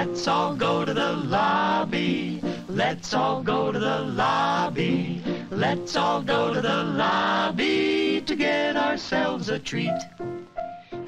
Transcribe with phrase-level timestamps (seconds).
[0.00, 2.40] Let's all go to the lobby.
[2.68, 5.20] Let's all go to the lobby.
[5.50, 9.98] Let's all go to the lobby to get ourselves a treat.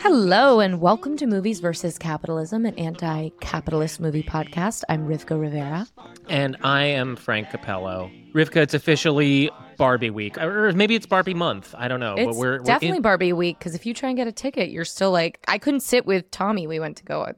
[0.01, 4.83] Hello, and welcome to Movies versus Capitalism, an anti capitalist movie podcast.
[4.89, 5.87] I'm Rivka Rivera.
[6.29, 8.11] And I am Frank Capello.
[8.35, 11.77] Rivka, it's officially Barbie week, or maybe it's Barbie month.
[11.79, 12.17] I don't know.
[12.17, 14.33] It's but we're, we're definitely in- Barbie week because if you try and get a
[14.33, 16.67] ticket, you're still like, I couldn't sit with Tommy.
[16.67, 17.33] We went to go,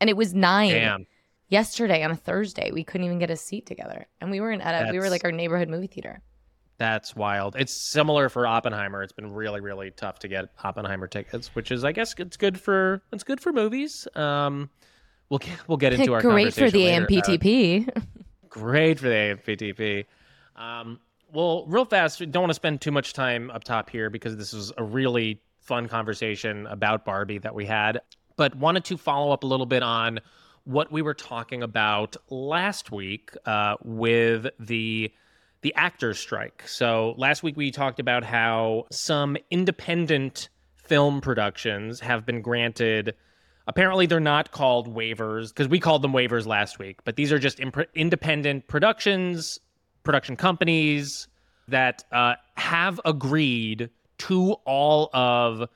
[0.00, 1.06] and it was nine Damn.
[1.48, 2.70] yesterday on a Thursday.
[2.70, 5.10] We couldn't even get a seat together, and we were in at a, we were
[5.10, 6.22] like our neighborhood movie theater.
[6.78, 7.56] That's wild.
[7.58, 9.02] It's similar for Oppenheimer.
[9.02, 12.58] It's been really, really tough to get Oppenheimer tickets, which is, I guess, it's good
[12.58, 14.06] for it's good for movies.
[14.14, 14.70] Um,
[15.28, 18.04] we'll get, we'll get into our Great for the later AMPTP.
[18.48, 20.06] Great for the AMPTP.
[20.54, 21.00] Um,
[21.32, 24.52] well, real fast, don't want to spend too much time up top here because this
[24.52, 28.00] was a really fun conversation about Barbie that we had,
[28.38, 30.20] but wanted to follow up a little bit on
[30.64, 35.12] what we were talking about last week uh, with the
[35.60, 36.62] the actors strike.
[36.66, 43.14] So last week we talked about how some independent film productions have been granted
[43.66, 47.38] apparently they're not called waivers because we called them waivers last week but these are
[47.38, 49.60] just imp- independent productions
[50.02, 51.28] production companies
[51.66, 55.68] that uh, have agreed to all of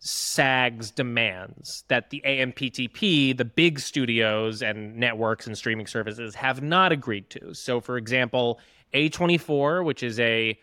[0.00, 6.90] SAG's demands that the AMPTP, the big studios and networks and streaming services, have not
[6.90, 7.54] agreed to.
[7.54, 8.58] So, for example,
[8.94, 10.58] A24, which is a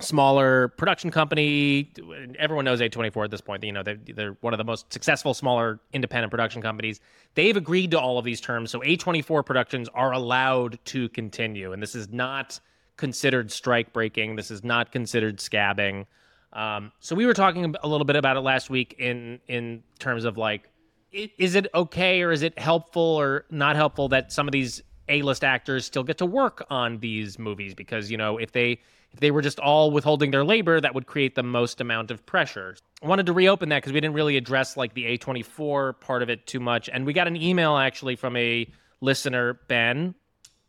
[0.00, 1.92] smaller production company.
[2.38, 3.62] Everyone knows A24 at this point.
[3.62, 7.00] You know, they're, they're one of the most successful smaller independent production companies.
[7.34, 8.70] They've agreed to all of these terms.
[8.70, 11.72] So A24 productions are allowed to continue.
[11.72, 12.58] And this is not
[12.96, 14.36] considered strike breaking.
[14.36, 16.06] This is not considered scabbing.
[16.52, 20.24] Um, so we were talking a little bit about it last week in in terms
[20.24, 20.68] of like,
[21.12, 25.44] is it okay or is it helpful or not helpful that some of these A-list
[25.44, 28.80] actors still get to work on these movies because you know if they
[29.12, 32.24] if they were just all withholding their labor, that would create the most amount of
[32.26, 32.76] pressure.
[33.02, 36.30] I wanted to reopen that because we didn't really address like the A24 part of
[36.30, 38.66] it too much, and we got an email actually from a
[39.00, 40.14] listener, Ben.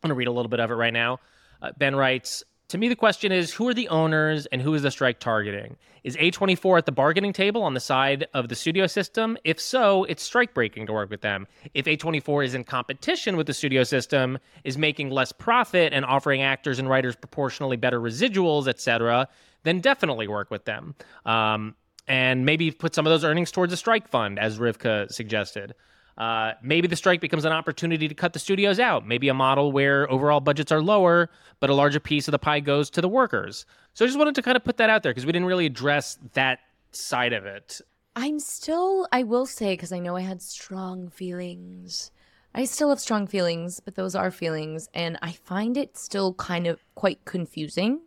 [0.03, 1.19] I'm gonna read a little bit of it right now.
[1.61, 2.43] Uh, ben writes.
[2.71, 5.75] To me, the question is who are the owners and who is the strike targeting?
[6.05, 9.37] Is A24 at the bargaining table on the side of the studio system?
[9.43, 11.47] If so, it's strike breaking to work with them.
[11.73, 16.43] If A24 is in competition with the studio system, is making less profit and offering
[16.43, 19.27] actors and writers proportionally better residuals, etc.,
[19.63, 20.95] then definitely work with them.
[21.25, 21.75] Um,
[22.07, 25.75] and maybe put some of those earnings towards a strike fund, as Rivka suggested.
[26.17, 29.07] Uh, maybe the strike becomes an opportunity to cut the studios out.
[29.07, 31.29] Maybe a model where overall budgets are lower,
[31.59, 33.65] but a larger piece of the pie goes to the workers.
[33.93, 35.65] So I just wanted to kind of put that out there because we didn't really
[35.65, 36.59] address that
[36.91, 37.81] side of it.
[38.15, 42.11] I'm still, I will say, because I know I had strong feelings.
[42.53, 44.89] I still have strong feelings, but those are feelings.
[44.93, 48.01] And I find it still kind of quite confusing.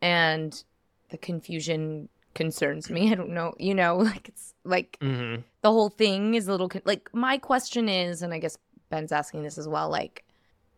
[0.00, 0.62] And
[1.10, 3.10] the confusion concerns me.
[3.12, 6.68] I don't know, you know, like it's like hmm the whole thing is a little
[6.68, 8.58] con- like my question is, and I guess
[8.90, 10.24] Ben's asking this as well, like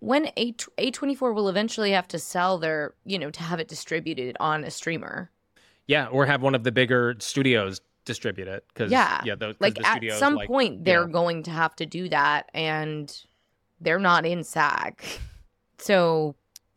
[0.00, 4.36] when A A24 will eventually have to sell their, you know, to have it distributed
[4.40, 5.30] on a streamer.
[5.86, 9.22] Yeah, or have one of the bigger studios distribute it because Yeah.
[9.24, 11.12] yeah, those, like the at some like- point they're yeah.
[11.12, 13.14] going to have to do that and
[13.80, 15.02] they're not in SAG.
[15.78, 16.34] So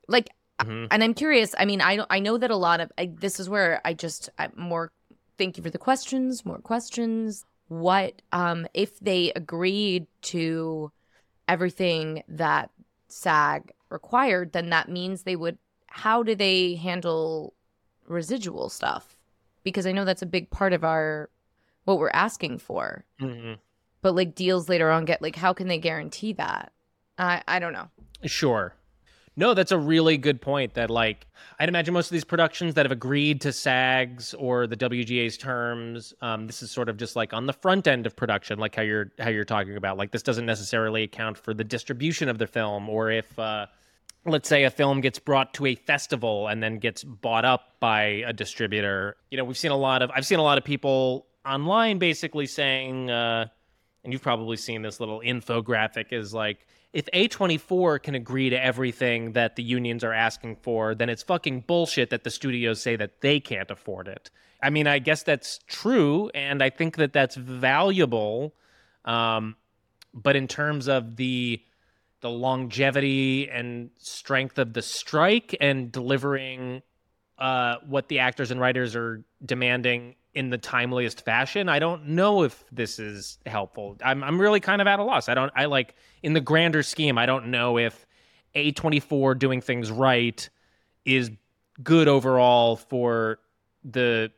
[0.08, 0.30] like
[0.60, 0.88] Mhm.
[0.92, 3.48] and I'm curious, I mean I I know that a lot of I, this is
[3.50, 4.92] where I just I, more
[5.38, 7.46] thank you for the questions, more questions.
[7.68, 10.92] What um if they agreed to
[11.48, 12.72] everything that
[13.08, 15.58] SAG required, then that means they would
[15.88, 17.54] how do they handle
[18.08, 19.18] residual stuff?
[19.64, 21.30] Because I know that's a big part of our
[21.86, 23.06] what we're asking for.
[23.22, 23.58] Mhm.
[24.02, 26.72] But like deals later on get like how can they guarantee that?
[27.18, 27.90] I I don't know.
[28.26, 28.74] Sure.
[29.40, 30.74] No, that's a really good point.
[30.74, 31.28] That like
[31.60, 36.12] I'd imagine most of these productions that have agreed to SAGs or the WGA's terms,
[36.22, 38.82] um, this is sort of just like on the front end of production, like how
[38.82, 39.96] you're how you're talking about.
[39.96, 43.68] Like this doesn't necessarily account for the distribution of the film, or if uh,
[44.26, 48.24] let's say a film gets brought to a festival and then gets bought up by
[48.26, 49.18] a distributor.
[49.30, 52.48] You know, we've seen a lot of I've seen a lot of people online basically
[52.48, 53.12] saying.
[53.12, 53.48] Uh,
[54.08, 59.34] and you've probably seen this little infographic is like if A24 can agree to everything
[59.34, 63.20] that the unions are asking for, then it's fucking bullshit that the studios say that
[63.20, 64.32] they can't afford it.
[64.64, 68.56] I mean, I guess that's true, and I think that that's valuable.
[69.04, 69.58] Um,
[70.14, 71.62] but in terms of the
[72.22, 76.82] the longevity and strength of the strike and delivering
[77.38, 82.44] uh, what the actors and writers are demanding, in the timeliest fashion, I don't know
[82.44, 83.98] if this is helpful.
[84.04, 85.30] I'm I'm really kind of at a loss.
[85.30, 88.06] I don't I like in the grander scheme, I don't know if
[88.56, 90.48] A24 doing things right
[91.06, 91.32] is
[91.82, 93.40] good overall for
[93.84, 94.32] the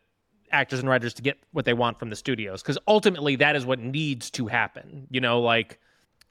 [0.52, 3.66] actors and writers to get what they want from the studios because ultimately that is
[3.66, 5.06] what needs to happen.
[5.12, 5.80] You know, like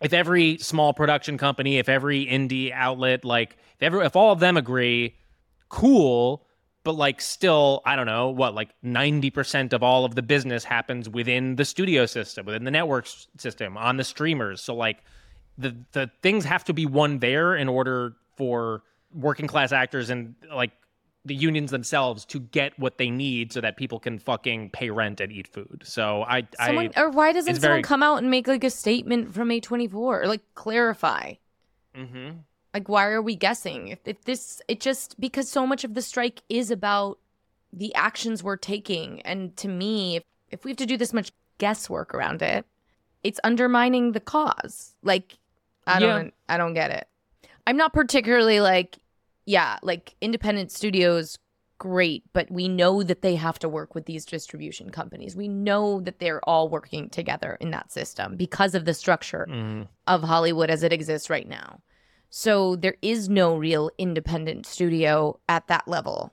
[0.01, 4.41] if every small production company, if every indie outlet, like if every if all of
[4.41, 5.17] them agree,
[5.69, 6.48] cool
[6.89, 11.07] but like still i don't know what like 90% of all of the business happens
[11.07, 13.07] within the studio system within the network
[13.37, 15.05] system on the streamers so like
[15.59, 20.35] the the things have to be one there in order for working class actors and
[20.51, 20.71] like
[21.27, 25.21] the unions themselves to get what they need so that people can fucking pay rent
[25.21, 25.83] and eat food.
[25.85, 27.83] So I, someone, I or why doesn't someone very...
[27.83, 31.35] come out and make like a statement from A24 or like clarify?
[31.95, 32.39] Mm-hmm.
[32.79, 33.89] Like, why are we guessing?
[33.89, 37.19] If, if this, it just because so much of the strike is about
[37.73, 39.21] the actions we're taking.
[39.23, 40.23] And to me, if,
[40.53, 42.65] if we have to do this much guesswork around it,
[43.25, 44.95] it's undermining the cause.
[45.03, 45.39] Like,
[45.89, 46.55] I don't, yeah.
[46.55, 47.09] I don't get it.
[47.67, 48.99] I'm not particularly like,
[49.45, 51.37] yeah, like independent studios,
[51.79, 55.35] great, but we know that they have to work with these distribution companies.
[55.35, 59.89] We know that they're all working together in that system because of the structure mm.
[60.07, 61.81] of Hollywood as it exists right now.
[62.31, 66.33] So there is no real independent studio at that level.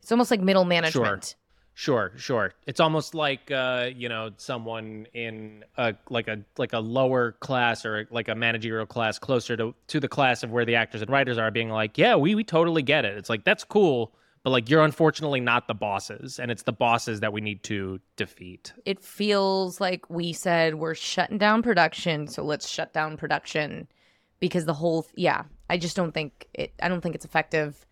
[0.00, 1.36] It's almost like middle management.
[1.74, 2.54] Sure, sure, sure.
[2.66, 7.84] It's almost like uh, you know, someone in a like a like a lower class
[7.84, 11.10] or like a managerial class closer to to the class of where the actors and
[11.10, 14.50] writers are being like, "Yeah, we we totally get it." It's like that's cool, but
[14.50, 18.72] like you're unfortunately not the bosses and it's the bosses that we need to defeat.
[18.84, 23.88] It feels like we said we're shutting down production, so let's shut down production
[24.44, 27.86] because the whole yeah i just don't think it i don't think it's effective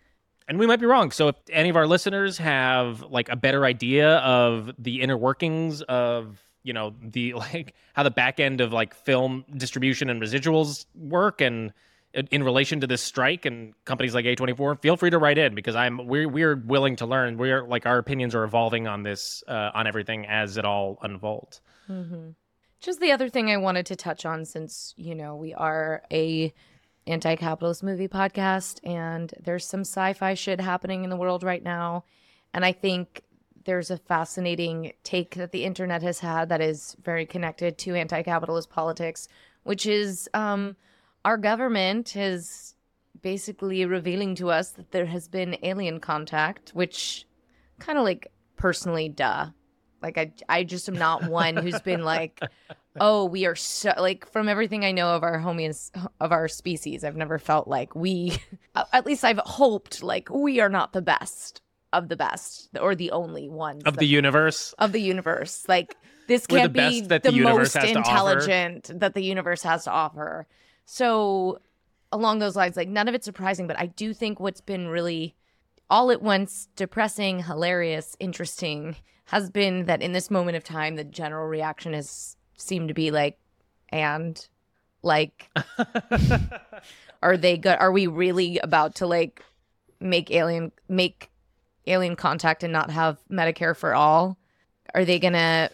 [0.49, 3.65] and we might be wrong so if any of our listeners have like a better
[3.65, 8.71] idea of the inner workings of you know the like how the back end of
[8.71, 11.73] like film distribution and residuals work and
[12.31, 15.75] in relation to this strike and companies like A24, feel free to write in because
[15.75, 17.39] I'm we're we're willing to learn.
[17.39, 21.63] We're like our opinions are evolving on this uh, on everything as it all unfolds.
[21.89, 22.33] Mm-hmm.
[22.83, 26.53] Just the other thing I wanted to touch on since, you know, we are a
[27.07, 32.05] anti-capitalist movie podcast and there's some sci-fi shit happening in the world right now
[32.53, 33.23] and I think
[33.65, 38.69] there's a fascinating take that the internet has had that is very connected to anti-capitalist
[38.69, 39.29] politics,
[39.63, 40.75] which is um,
[41.25, 42.75] our government is
[43.21, 47.27] basically revealing to us that there has been alien contact, which
[47.79, 49.51] kind of like personally, duh.
[50.03, 52.41] Like I, I just am not one who's been like,
[53.01, 55.91] oh, we are so like from everything I know of our homies
[56.21, 57.05] of our species.
[57.05, 58.37] I've never felt like we,
[58.93, 61.63] at least I've hoped like we are not the best
[61.93, 65.65] of the best or the only ones of that, the universe of the universe.
[65.69, 65.97] Like
[66.27, 70.47] this can't the be the, the most intelligent that the universe has to offer.
[70.85, 71.61] So
[72.11, 75.35] along those lines, like none of it's surprising, but I do think what's been really
[75.91, 78.97] all at once depressing, hilarious, interesting
[79.27, 83.11] has been that in this moment of time, the general reaction has seemed to be
[83.11, 83.39] like,
[83.91, 84.49] and
[85.03, 85.51] like,
[87.23, 87.77] are they good?
[87.79, 89.43] Are we really about to like
[90.01, 91.31] make alien make
[91.87, 94.39] alien contact and not have Medicare for all?
[94.95, 95.71] Are they gonna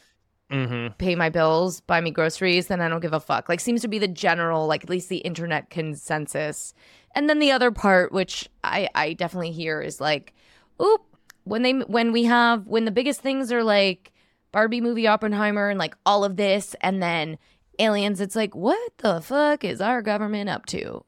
[0.51, 0.95] mm-hmm.
[0.99, 2.69] pay my bills, buy me groceries?
[2.69, 3.49] Then I don't give a fuck.
[3.49, 6.75] Like, seems to be the general, like at least the internet consensus.
[7.19, 10.35] And then the other part, which I I definitely hear, is like,
[10.81, 11.01] oop,
[11.43, 14.13] when they when we have when the biggest things are like
[14.53, 17.37] Barbie movie Oppenheimer and like all of this and then
[17.81, 21.05] aliens it's like what the fuck is our government up to?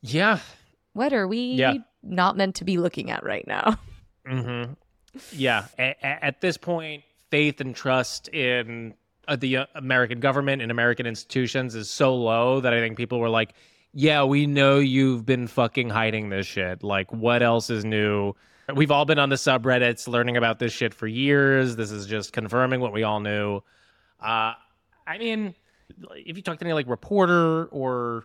[0.00, 0.38] Yeah.
[0.94, 1.74] What are we yeah.
[2.02, 3.78] not meant to be looking at right now?
[4.26, 4.74] Mm-hmm.
[5.32, 8.94] Yeah, a- at this point faith and trust in
[9.26, 13.18] uh, the uh, American government and American institutions is so low that I think people
[13.18, 13.54] were like,
[13.92, 16.82] "Yeah, we know you've been fucking hiding this shit.
[16.82, 18.34] Like what else is new?"
[18.74, 21.76] We've all been on the subreddits learning about this shit for years.
[21.76, 23.62] This is just confirming what we all knew.
[24.20, 24.52] Uh,
[25.06, 25.54] I mean,
[26.14, 28.24] if you talk to any like reporter or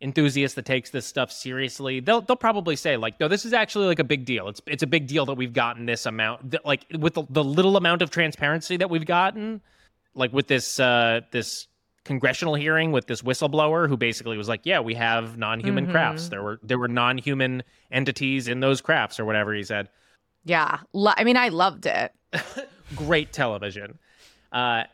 [0.00, 3.86] enthusiast that takes this stuff seriously, they'll they'll probably say like, no, this is actually
[3.86, 4.48] like a big deal.
[4.48, 7.76] It's it's a big deal that we've gotten this amount, like with the, the little
[7.76, 9.60] amount of transparency that we've gotten,
[10.14, 11.66] like with this uh, this
[12.08, 15.92] congressional hearing with this whistleblower who basically was like, "Yeah, we have non-human mm-hmm.
[15.92, 16.30] crafts.
[16.30, 17.62] There were there were non-human
[17.92, 19.88] entities in those crafts or whatever he said."
[20.44, 22.12] Yeah, I mean, I loved it.
[22.96, 23.98] Great television.
[24.50, 24.84] Uh,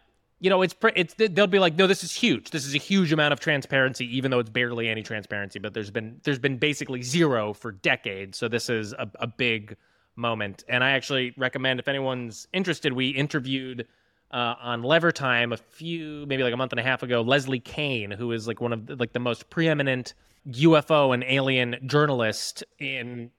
[0.40, 2.50] you know, it's it's they'll be like, "No, this is huge.
[2.50, 5.90] This is a huge amount of transparency, even though it's barely any transparency." But there's
[5.90, 8.37] been there's been basically zero for decades.
[8.37, 9.76] So this is a, a big
[10.16, 10.64] moment.
[10.68, 13.87] And I actually recommend if anyone's interested, we interviewed
[14.31, 17.61] uh, on Lever Time a few, maybe like a month and a half ago, Leslie
[17.61, 20.14] Kean, who is like one of the, like the most preeminent
[20.49, 23.31] UFO and alien journalist in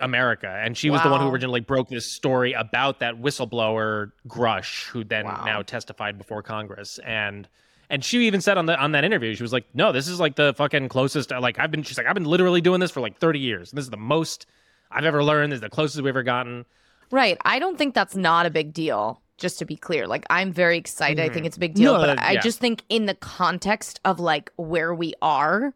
[0.00, 4.88] America, and she was the one who originally broke this story about that whistleblower Grusch,
[4.88, 5.44] who then Wow.
[5.44, 7.48] now testified before Congress, and
[7.90, 10.18] and she even said on the on that interview, she was like, "No, this is
[10.18, 11.30] like the fucking closest.
[11.30, 13.70] Like I've been, she's like, I've been literally doing this for like thirty years.
[13.70, 14.46] And this is the most
[14.90, 15.52] I've ever learned.
[15.52, 16.64] This is the closest we've ever gotten."
[17.12, 17.38] Right.
[17.44, 19.22] I don't think that's not a big deal.
[19.38, 21.20] Just to be clear, like I'm very excited.
[21.20, 21.32] I Mhm.
[21.34, 22.40] think it's a big deal, No, but I yeah.
[22.40, 25.74] just think in the context of like where we are,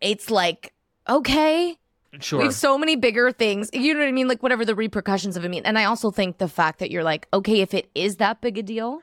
[0.00, 0.72] it's like
[1.08, 1.76] okay,
[2.20, 2.38] Sure.
[2.40, 3.70] we have so many bigger things.
[3.72, 4.28] You know what I mean?
[4.28, 5.62] Like whatever the repercussions of it mean.
[5.64, 8.58] And I also think the fact that you're like, okay, if it is that big
[8.58, 9.00] a deal,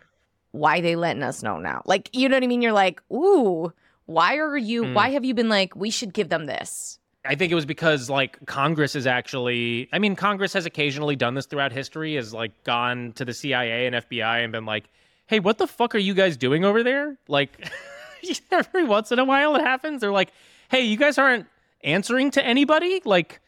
[0.51, 1.81] why they letting us know now?
[1.85, 2.61] Like, you know what I mean?
[2.61, 3.73] You're like, ooh,
[4.05, 4.83] why are you?
[4.83, 4.93] Mm.
[4.93, 6.99] Why have you been like, we should give them this?
[7.27, 11.33] I think it was because like Congress is actually I mean Congress has occasionally done
[11.33, 14.89] this throughout history has like gone to the CIA and FBI and been like,
[15.27, 17.69] "Hey, what the fuck are you guys doing over there?" Like
[18.51, 20.01] every once in a while it happens.
[20.01, 20.31] They're like,
[20.69, 21.47] "Hey, you guys aren't
[21.83, 23.01] answering to anybody?
[23.05, 23.41] Like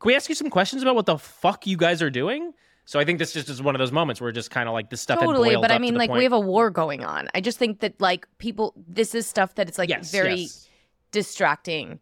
[0.00, 2.52] can we ask you some questions about what the fuck you guys are doing?"
[2.84, 4.90] So I think this just is one of those moments where just kind of like
[4.90, 7.40] this stuff totally but i mean like point- we have a war going on i
[7.40, 10.68] just think that like people this is stuff that it's like yes, very yes.
[11.12, 12.00] distracting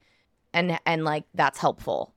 [0.53, 2.15] and and like that's helpful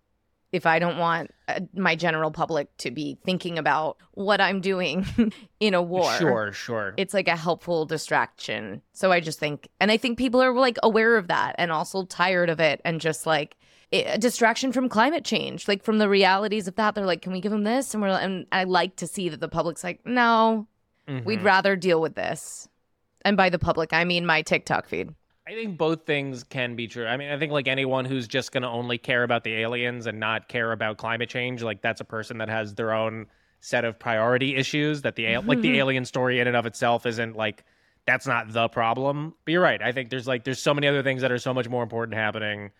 [0.51, 5.05] if i don't want uh, my general public to be thinking about what i'm doing
[5.59, 6.93] in a war Sure, sure.
[6.97, 10.77] it's like a helpful distraction so i just think and i think people are like
[10.83, 13.55] aware of that and also tired of it and just like
[13.91, 17.31] it, a distraction from climate change like from the realities of that they're like can
[17.33, 20.05] we give them this and we're and i like to see that the public's like
[20.05, 20.67] no
[21.25, 21.43] We'd Mhm.
[21.43, 22.69] rather deal with this.
[23.25, 25.09] And by the public, I mean my TikTok feed.
[25.45, 27.05] I think both things can be true.
[27.05, 30.07] I mean, I think like anyone who's just going to only care about the aliens
[30.07, 33.27] and not care about climate change, like that's a person that has their own
[33.59, 35.75] set of priority issues that the like the mm-hmm.
[35.75, 37.65] alien story in and of itself isn't like
[38.05, 39.33] that's not the problem.
[39.45, 39.81] But you're right.
[39.81, 42.15] I think there's like there's so many other things that are so much more important
[42.15, 42.65] happening.
[42.65, 42.71] It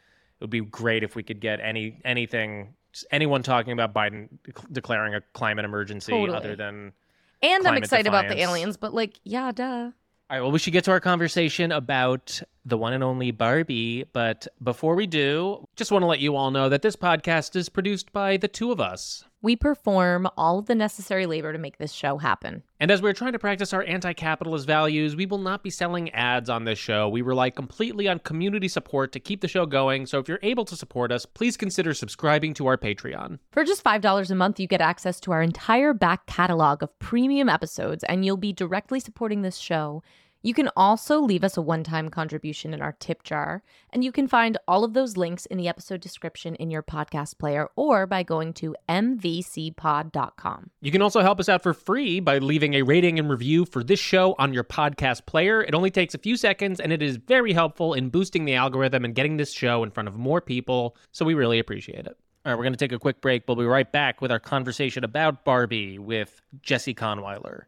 [0.41, 2.75] would be great if we could get any anything
[3.11, 6.37] anyone talking about Biden dec- declaring a climate emergency Totally.
[6.37, 6.93] other than
[7.41, 9.63] And I'm excited about the aliens, but like, yeah, duh.
[9.63, 9.91] All
[10.29, 14.05] right, well, we should get to our conversation about the one and only Barbie.
[14.13, 17.69] But before we do, just want to let you all know that this podcast is
[17.69, 19.25] produced by the two of us.
[19.41, 22.63] We perform all of the necessary labor to make this show happen.
[22.79, 26.09] And as we're trying to practice our anti capitalist values, we will not be selling
[26.11, 27.09] ads on this show.
[27.09, 30.05] We rely completely on community support to keep the show going.
[30.05, 33.39] So if you're able to support us, please consider subscribing to our Patreon.
[33.51, 37.49] For just $5 a month, you get access to our entire back catalog of premium
[37.49, 40.01] episodes, and you'll be directly supporting this show.
[40.45, 44.11] You can also leave us a one time contribution in our tip jar, and you
[44.11, 48.05] can find all of those links in the episode description in your podcast player or
[48.05, 50.69] by going to mvcpod.com.
[50.81, 53.85] You can also help us out for free by leaving a rating and review for
[53.85, 55.63] this show on your podcast player.
[55.63, 59.05] It only takes a few seconds and it is very helpful in boosting the algorithm
[59.05, 60.97] and getting this show in front of more people.
[61.13, 62.17] So we really appreciate it.
[62.45, 63.43] All right, we're going to take a quick break.
[63.47, 67.61] We'll be right back with our conversation about Barbie with Jessie Kahnweiler.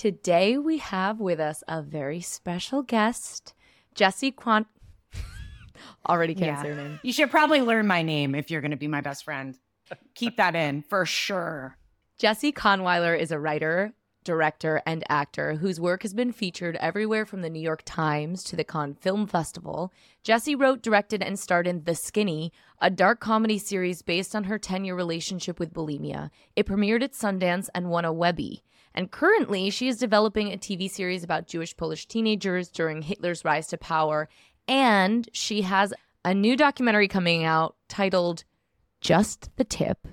[0.00, 3.52] Today we have with us a very special guest,
[3.94, 4.66] Jessie Quant.
[6.08, 6.62] Already can't Yeah.
[6.62, 7.00] say her name.
[7.02, 9.58] You should probably learn my name if you're going to be my best friend.
[10.14, 11.76] Keep that in for sure.
[12.16, 13.92] Jessie Kahnweiler is a writer,
[14.24, 18.56] director, and actor whose work has been featured everywhere from the New York Times to
[18.56, 19.92] the Cannes Film Festival.
[20.24, 24.58] Jessie wrote, directed, and starred in The Skinny, a dark comedy series based on her
[24.58, 26.30] 10 year relationship with bulimia.
[26.56, 28.62] It premiered at Sundance and won a Webby.
[28.94, 33.68] And currently, she is developing a TV series about Jewish Polish teenagers during Hitler's rise
[33.68, 34.28] to power.
[34.66, 35.94] And she has
[36.24, 38.44] a new documentary coming out titled
[39.00, 40.06] Just the Tip.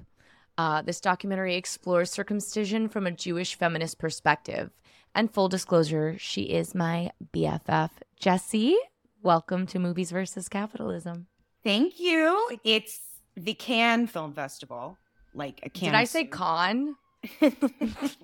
[0.57, 4.71] Uh, this documentary explores circumcision from a Jewish feminist perspective.
[5.13, 7.89] And full disclosure, she is my BFF.
[8.19, 8.77] Jessie,
[9.21, 11.27] welcome to Movies versus Capitalism.
[11.63, 12.49] Thank you.
[12.63, 12.99] It's
[13.35, 14.97] the Cannes Film Festival.
[15.33, 15.91] Like a Cannes.
[15.91, 16.95] Did I say con?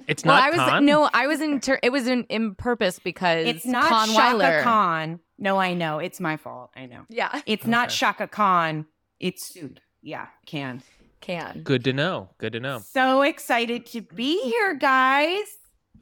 [0.07, 0.85] It's well, not I was Khan?
[0.85, 1.59] no, I was in.
[1.59, 4.61] Ter- it was in, in purpose because It's not Con Shaka Weiler.
[4.63, 5.19] Khan.
[5.37, 5.99] No, I know.
[5.99, 6.71] It's my fault.
[6.75, 7.05] I know.
[7.09, 8.85] Yeah, It's not Shaka Khan.
[9.19, 9.77] It's Sood.
[10.01, 10.83] Yeah, Cannes.
[11.21, 11.61] can.
[11.63, 12.29] Good to know.
[12.37, 12.79] Good to know.
[12.79, 15.45] So excited to be here, guys.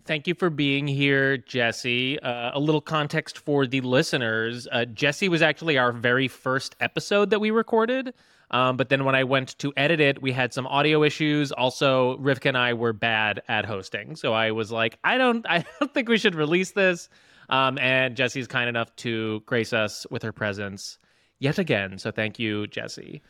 [0.05, 2.19] Thank you for being here, Jessie.
[2.19, 4.67] Uh, a little context for the listeners.
[4.71, 8.13] Uh, Jessie was actually our very first episode that we recorded.
[8.51, 11.51] Um, but then when I went to edit it, we had some audio issues.
[11.53, 14.15] Also, Rivka and I were bad at hosting.
[14.15, 17.09] So I was like, I don't, I don't think we should release this.
[17.49, 20.97] Um, and Jessie's kind enough to grace us with her presence
[21.39, 21.97] yet again.
[21.97, 23.21] So thank you, Jessie.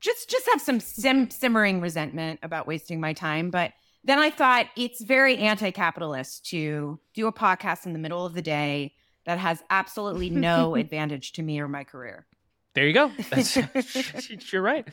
[0.00, 3.50] just just have some sim- simmering resentment about wasting my time.
[3.50, 3.72] But
[4.04, 8.42] then I thought it's very anti-capitalist to do a podcast in the middle of the
[8.42, 12.26] day that has absolutely no advantage to me or my career.
[12.76, 13.10] There you go.
[13.30, 13.56] That's,
[14.52, 14.86] you're right.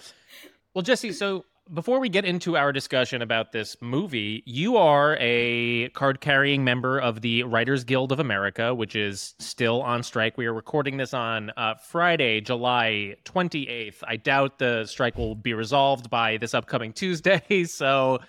[0.73, 5.89] Well, Jessie, so before we get into our discussion about this movie, you are a
[5.89, 10.37] card carrying member of the Writers Guild of America, which is still on strike.
[10.37, 13.97] We are recording this on uh, Friday, July 28th.
[14.07, 17.41] I doubt the strike will be resolved by this upcoming Tuesday.
[17.65, 18.19] So,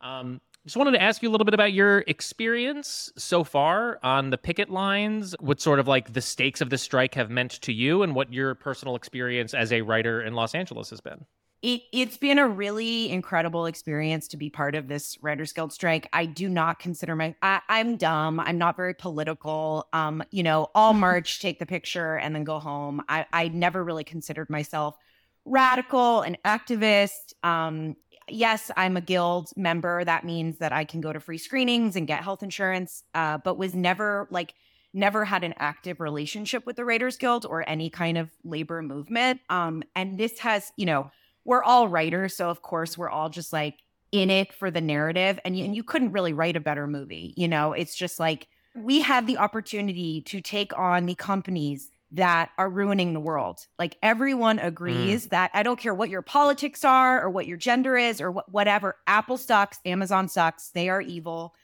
[0.00, 4.30] um, just wanted to ask you a little bit about your experience so far on
[4.30, 7.72] the picket lines, what sort of like the stakes of the strike have meant to
[7.72, 11.26] you, and what your personal experience as a writer in Los Angeles has been.
[11.60, 16.08] It, it's been a really incredible experience to be part of this Writers Guild strike.
[16.12, 18.40] I do not consider my I, am dumb.
[18.40, 19.88] I'm not very political.
[19.92, 23.02] Um, you know, all march, take the picture, and then go home.
[23.08, 24.96] I, I never really considered myself
[25.44, 27.34] radical and activist.
[27.42, 27.96] Um,
[28.28, 30.04] yes, I'm a guild member.
[30.04, 33.58] That means that I can go to free screenings and get health insurance, uh, but
[33.58, 34.54] was never like,
[34.92, 39.40] never had an active relationship with the Writers Guild or any kind of labor movement.
[39.50, 41.10] Um, and this has, you know,
[41.44, 42.36] we're all writers.
[42.36, 43.78] So, of course, we're all just like
[44.12, 45.38] in it for the narrative.
[45.44, 47.34] And and you couldn't really write a better movie.
[47.36, 52.50] You know, it's just like we have the opportunity to take on the companies that
[52.58, 53.66] are ruining the world.
[53.78, 54.66] Like everyone mm.
[54.66, 55.30] agrees mm.
[55.30, 58.48] that I don't care what your politics are or what your gender is or wh-
[58.52, 58.96] whatever.
[59.06, 61.54] Apple sucks, Amazon sucks, they are evil.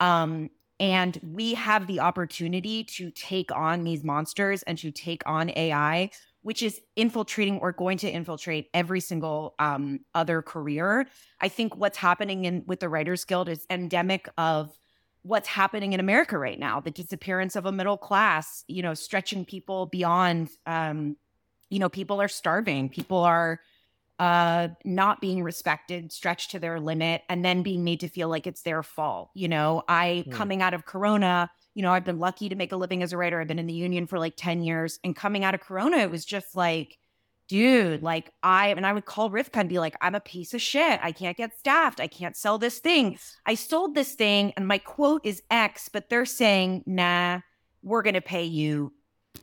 [0.00, 0.50] Um,
[0.80, 6.10] and we have the opportunity to take on these monsters and to take on AI,
[6.42, 11.06] which is infiltrating or going to infiltrate every single um, other career.
[11.40, 14.76] I think what's happening in with the Writers Guild is endemic of
[15.22, 19.44] what's happening in America right now, the disappearance of a middle class, you know, stretching
[19.44, 21.16] people beyond um,
[21.68, 23.60] you know, people are starving, people are
[24.18, 28.46] uh not being respected, stretched to their limit, and then being made to feel like
[28.46, 29.30] it's their fault.
[29.34, 30.32] You know, I hmm.
[30.32, 33.16] coming out of Corona, you know, I've been lucky to make a living as a
[33.16, 33.40] writer.
[33.40, 34.98] I've been in the union for like 10 years.
[35.04, 36.98] And coming out of Corona, it was just like,
[37.50, 40.62] dude, like I and I would call Rivka and be like, I'm a piece of
[40.62, 41.00] shit.
[41.02, 41.98] I can't get staffed.
[41.98, 43.18] I can't sell this thing.
[43.44, 47.40] I sold this thing and my quote is X, but they're saying, nah,
[47.82, 48.92] we're gonna pay you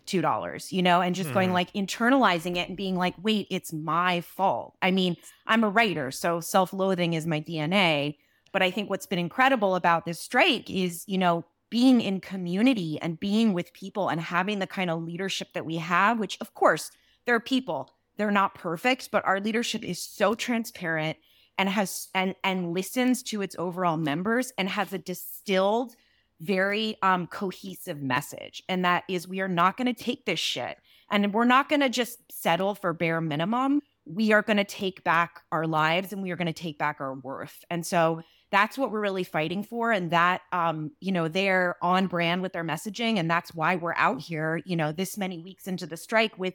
[0.05, 1.33] two dollars, you know, and just hmm.
[1.33, 4.77] going like internalizing it and being like, wait, it's my fault.
[4.81, 8.15] I mean, I'm a writer, so self-loathing is my DNA.
[8.53, 12.97] But I think what's been incredible about this strike is, you know, being in community
[13.01, 16.53] and being with people and having the kind of leadership that we have, which of
[16.53, 16.89] course
[17.25, 21.17] there are people they're not perfect, but our leadership is so transparent
[21.57, 25.95] and has and and listens to its overall members and has a distilled
[26.39, 28.63] very um cohesive message.
[28.69, 30.77] And that is we are not going to take this shit.
[31.09, 33.81] And we're not going to just settle for bare minimum.
[34.05, 36.97] We are going to take back our lives and we are going to take back
[36.99, 37.63] our worth.
[37.69, 39.91] And so that's what we're really fighting for.
[39.91, 43.17] And that um you know they're on brand with their messaging.
[43.17, 46.53] And that's why we're out here you know this many weeks into the strike with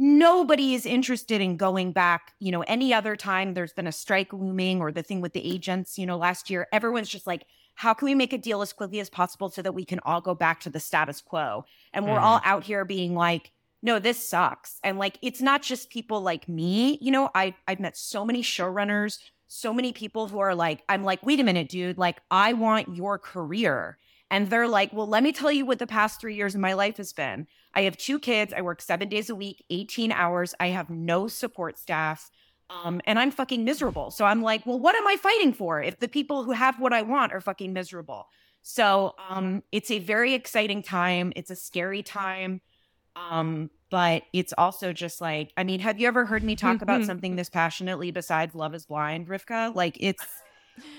[0.00, 2.32] nobody is interested in going back.
[2.40, 5.46] You know, any other time there's been a strike looming or the thing with the
[5.46, 8.72] agents, you know, last year, everyone's just like, how can we make a deal as
[8.72, 11.66] quickly as possible so that we can all go back to the status quo?
[11.92, 12.22] And we're mm.
[12.22, 14.80] all out here being like, no, this sucks.
[14.82, 16.98] And like, it's not just people like me.
[17.02, 21.04] You know, I, I've met so many showrunners, so many people who are like, I'm
[21.04, 23.98] like, wait a minute, dude, like, I want your career.
[24.30, 26.72] And they're like, well, let me tell you what the past three years of my
[26.72, 27.46] life has been.
[27.74, 28.52] I have two kids.
[28.56, 30.54] I work seven days a week, 18 hours.
[30.58, 32.30] I have no support staff.
[32.68, 34.10] Um, and I'm fucking miserable.
[34.10, 36.92] So I'm like, well, what am I fighting for if the people who have what
[36.92, 38.28] I want are fucking miserable?
[38.62, 41.32] So um, it's a very exciting time.
[41.34, 42.60] It's a scary time.
[43.16, 47.04] Um, but it's also just like, I mean, have you ever heard me talk about
[47.04, 49.74] something this passionately besides Love is Blind, Rivka?
[49.74, 50.24] Like it's,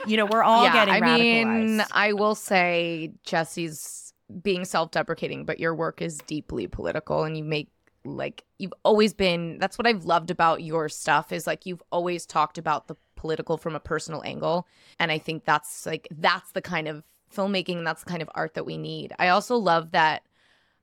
[0.06, 4.11] you know, we're all yeah, getting I mean, I will say Jessie's
[4.42, 7.70] being self-deprecating, but your work is deeply political and you make
[8.04, 12.26] like you've always been that's what I've loved about your stuff is like you've always
[12.26, 14.68] talked about the political from a personal angle.
[15.00, 18.56] And I think that's like that's the kind of filmmaking that's the kind of art
[18.56, 19.14] that we need.
[19.20, 20.24] I also love that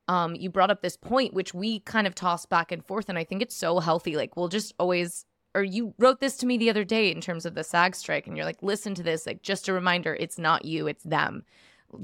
[0.06, 3.18] um you brought up this point which we kind of toss back and forth and
[3.18, 4.16] I think it's so healthy.
[4.16, 7.44] Like we'll just always or you wrote this to me the other day in terms
[7.44, 10.38] of the SAG strike and you're like listen to this like just a reminder it's
[10.38, 11.44] not you it's them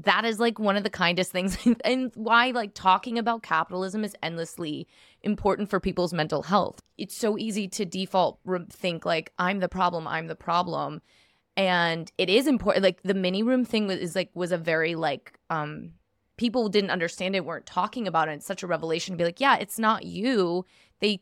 [0.03, 4.15] that is like one of the kindest things and why like talking about capitalism is
[4.23, 4.87] endlessly
[5.23, 10.07] important for people's mental health it's so easy to default think like i'm the problem
[10.07, 11.01] i'm the problem
[11.57, 14.95] and it is important like the mini room thing was is like was a very
[14.95, 15.91] like um
[16.37, 19.39] people didn't understand it weren't talking about it it's such a revelation to be like
[19.39, 20.65] yeah it's not you
[20.99, 21.21] they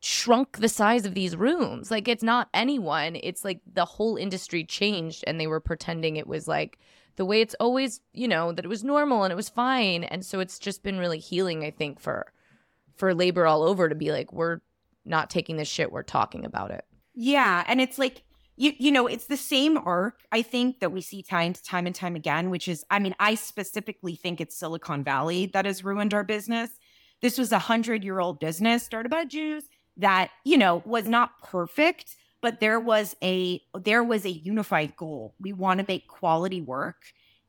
[0.00, 1.90] shrunk the size of these rooms.
[1.90, 3.16] Like it's not anyone.
[3.16, 6.78] It's like the whole industry changed and they were pretending it was like
[7.18, 10.04] the way it's always, you know, that it was normal and it was fine.
[10.04, 12.32] And so it's just been really healing, I think, for
[12.94, 14.60] for labor all over to be like, we're
[15.04, 16.84] not taking this shit, we're talking about it.
[17.14, 17.64] Yeah.
[17.66, 18.22] And it's like
[18.56, 21.94] you you know, it's the same arc, I think, that we see time time and
[21.94, 26.14] time again, which is I mean, I specifically think it's Silicon Valley that has ruined
[26.14, 26.70] our business.
[27.20, 29.64] This was a hundred year old business started by Jews
[29.96, 35.34] that, you know, was not perfect, but there was a there was a unified goal.
[35.40, 36.96] We want to make quality work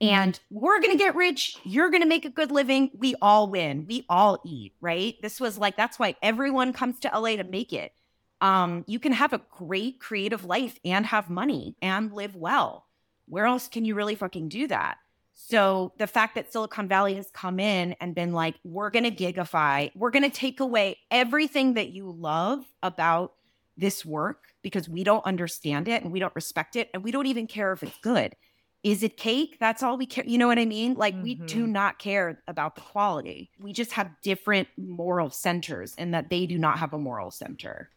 [0.01, 3.49] and we're going to get rich, you're going to make a good living, we all
[3.49, 3.85] win.
[3.85, 5.15] We all eat, right?
[5.21, 7.93] This was like that's why everyone comes to LA to make it.
[8.41, 12.85] Um you can have a great creative life and have money and live well.
[13.27, 14.97] Where else can you really fucking do that?
[15.41, 19.11] So the fact that Silicon Valley has come in and been like, we're going to
[19.11, 23.33] gigify, we're going to take away everything that you love about
[23.79, 27.27] this work because we don't understand it and we don't respect it and we don't
[27.27, 28.35] even care if it's good.
[28.81, 29.57] Is it cake?
[29.59, 30.23] That's all we care.
[30.25, 30.93] You know what I mean?
[30.93, 31.23] Like, mm-hmm.
[31.23, 31.71] we do mm-hmm.
[31.73, 33.51] not care about the quality.
[33.59, 37.89] We just have different moral centers and that they do not have a moral center.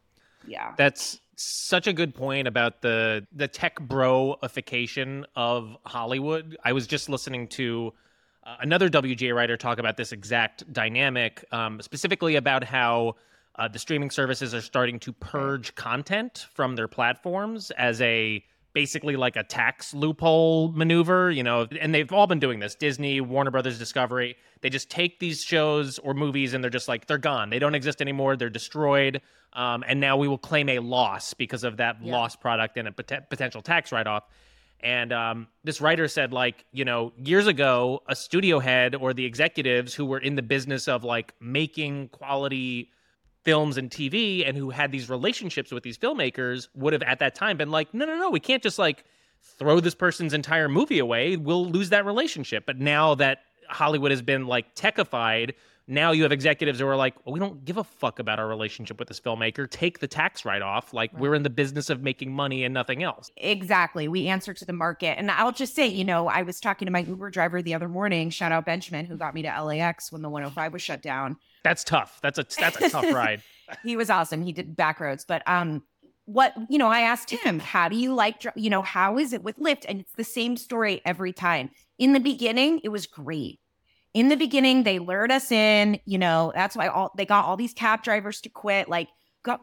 [0.47, 0.75] Yeah.
[0.77, 6.57] That's such a good point about the the tech broification of Hollywood.
[6.65, 7.93] I was just listening to
[8.45, 13.15] uh, another WGA writer talk about this exact dynamic, um, specifically about how
[13.57, 19.17] uh, the streaming services are starting to purge content from their platforms as a basically
[19.17, 22.75] like a tax loophole maneuver, you know, and they've all been doing this.
[22.75, 27.07] Disney, Warner Brothers Discovery, they just take these shows or movies and they're just like
[27.07, 27.51] they're gone.
[27.51, 28.37] They don't exist anymore.
[28.37, 29.21] They're destroyed.
[29.53, 32.13] Um, and now we will claim a loss because of that yeah.
[32.13, 34.25] lost product and a pot- potential tax write-off.
[34.81, 39.25] And um, this writer said, like, you know, years ago, a studio head or the
[39.25, 42.91] executives who were in the business of like making quality
[43.45, 47.35] films and TV and who had these relationships with these filmmakers would have at that
[47.35, 49.05] time been like, no, no, no, we can't just like
[49.59, 51.37] throw this person's entire movie away.
[51.37, 52.65] We'll lose that relationship.
[52.67, 55.55] But now that Hollywood has been like techified,
[55.87, 58.47] now you have executives who are like, well, we don't give a fuck about our
[58.47, 59.69] relationship with this filmmaker.
[59.69, 60.95] Take the tax write off.
[60.95, 61.21] Like, right.
[61.21, 63.31] we're in the business of making money and nothing else.
[63.37, 64.09] Exactly.
[64.09, 65.19] We answer to the market.
[65.19, 67.89] And I'll just say, you know, I was talking to my Uber driver the other
[67.89, 71.37] morning, shout out Benjamin, who got me to LAX when the 105 was shut down.
[71.65, 72.19] That's tough.
[72.23, 73.43] That's a that's a tough ride.
[73.83, 74.43] he was awesome.
[74.43, 75.83] He did back roads, but um
[76.25, 79.43] what you know, I asked him, how do you like you know, how is it
[79.43, 79.85] with Lyft?
[79.89, 81.71] And it's the same story every time.
[81.99, 83.61] In the beginning, it was great.
[84.15, 87.57] In the beginning, they lured us in, you know, that's why all they got all
[87.57, 89.09] these cab drivers to quit like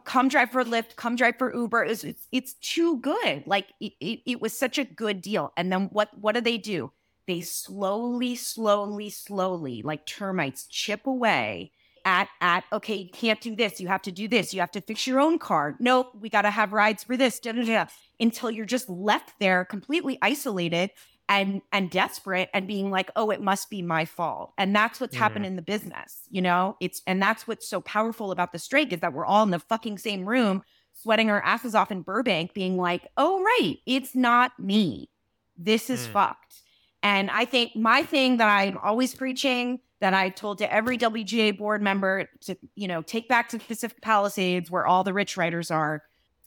[0.04, 1.84] come drive for Lyft, come drive for Uber.
[1.84, 3.44] It's, it's, it's too good.
[3.46, 5.52] Like it, it, it was such a good deal.
[5.56, 6.92] And then what what do they do?
[7.26, 11.72] They slowly, slowly, slowly, like termites, chip away
[12.04, 14.80] at at okay you can't do this you have to do this you have to
[14.80, 17.86] fix your own car nope we got to have rides for this da, da, da,
[18.18, 20.90] until you're just left there completely isolated
[21.30, 25.14] and and desperate and being like oh it must be my fault and that's what's
[25.14, 25.20] yeah.
[25.20, 28.92] happened in the business you know it's and that's what's so powerful about the strike
[28.92, 30.62] is that we're all in the fucking same room
[30.92, 35.08] sweating our asses off in burbank being like oh right it's not me
[35.56, 36.12] this is mm.
[36.12, 36.62] fucked
[37.02, 41.56] and i think my thing that i'm always preaching that I told to every WGA
[41.56, 45.70] board member to, you know, take back to Pacific Palisades where all the rich writers
[45.70, 46.02] are.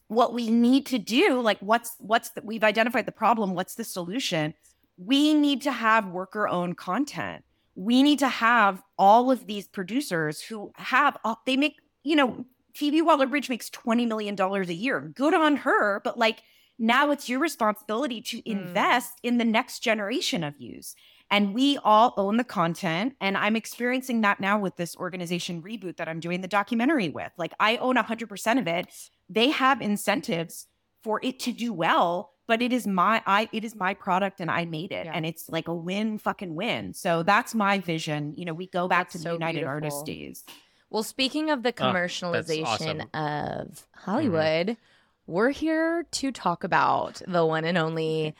[0.07, 3.83] What we need to do, like what's what's the, we've identified the problem, what's the
[3.83, 4.55] solution?
[4.97, 7.43] We need to have worker owned content.
[7.75, 13.01] We need to have all of these producers who have they make, you know, Phoebe
[13.01, 15.11] Waller Bridge makes $20 million a year.
[15.15, 16.43] Good on her, but like
[16.79, 18.51] now it's your responsibility to hmm.
[18.51, 19.29] invest mm.
[19.29, 20.95] in the next generation of yous
[21.29, 25.97] and we all own the content and i'm experiencing that now with this organization reboot
[25.97, 28.87] that i'm doing the documentary with like i own 100% of it
[29.29, 30.67] they have incentives
[31.03, 34.49] for it to do well but it is my i it is my product and
[34.51, 35.11] i made it yeah.
[35.13, 38.87] and it's like a win fucking win so that's my vision you know we go
[38.87, 39.73] back that's to the so united beautiful.
[39.73, 40.43] artists days
[40.89, 43.01] well speaking of the commercialization oh, awesome.
[43.01, 44.11] of mm-hmm.
[44.11, 45.31] hollywood mm-hmm.
[45.31, 48.35] we're here to talk about the one and only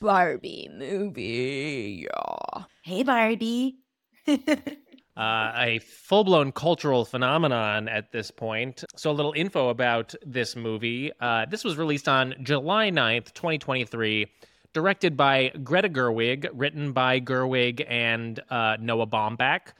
[0.00, 2.06] Barbie movie.
[2.06, 2.64] Yeah.
[2.82, 3.78] Hey, Barbie.
[5.18, 8.84] Uh, a full blown cultural phenomenon at this point.
[8.94, 11.10] So, a little info about this movie.
[11.20, 14.28] Uh, this was released on July 9th, 2023,
[14.72, 19.72] directed by Greta Gerwig, written by Gerwig and uh, Noah Baumbach,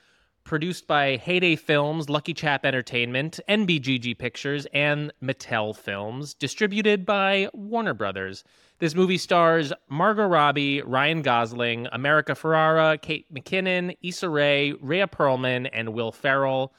[0.48, 7.92] produced by Heyday Films, Lucky Chap Entertainment, NBGG Pictures, and Mattel Films, distributed by Warner
[7.92, 8.44] Brothers.
[8.78, 15.68] This movie stars Margot Robbie, Ryan Gosling, America Ferrera, Kate McKinnon, Issa Rae, Rhea Perlman,
[15.70, 16.72] and Will Ferrell.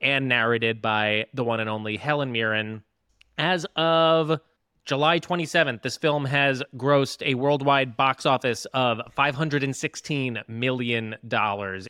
[0.00, 2.84] and narrated by the one and only Helen Mirren.
[3.38, 4.40] As of
[4.86, 11.16] July 27th, this film has grossed a worldwide box office of $516 million.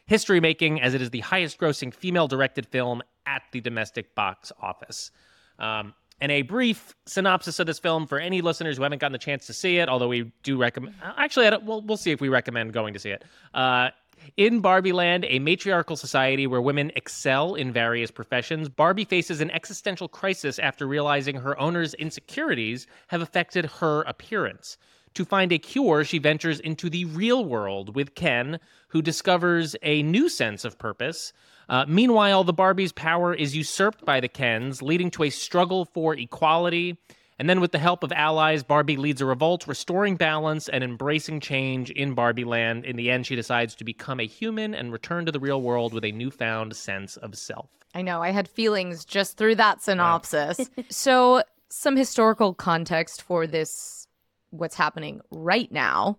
[0.07, 4.51] History making, as it is the highest grossing female directed film at the domestic box
[4.63, 5.11] office.
[5.59, 9.19] Um, and a brief synopsis of this film for any listeners who haven't gotten the
[9.19, 10.95] chance to see it, although we do recommend.
[11.03, 13.25] Actually, we'll, we'll see if we recommend going to see it.
[13.53, 13.91] Uh,
[14.37, 19.51] in Barbie Land, a matriarchal society where women excel in various professions, Barbie faces an
[19.51, 24.79] existential crisis after realizing her owner's insecurities have affected her appearance.
[25.15, 30.03] To find a cure, she ventures into the real world with Ken, who discovers a
[30.03, 31.33] new sense of purpose.
[31.71, 36.15] Uh, meanwhile, the Barbie's power is usurped by the Kens, leading to a struggle for
[36.15, 36.99] equality.
[37.39, 41.41] And then, with the help of allies, Barbie leads a revolt, restoring balance and embracing
[41.41, 42.87] change in Barbie land.
[42.87, 45.93] In the end, she decides to become a human and return to the real world
[45.93, 47.69] with a newfound sense of self.
[47.95, 48.23] I know.
[48.23, 50.61] I had feelings just through that synopsis.
[50.89, 54.09] so, some historical context for this,
[54.49, 56.19] what's happening right now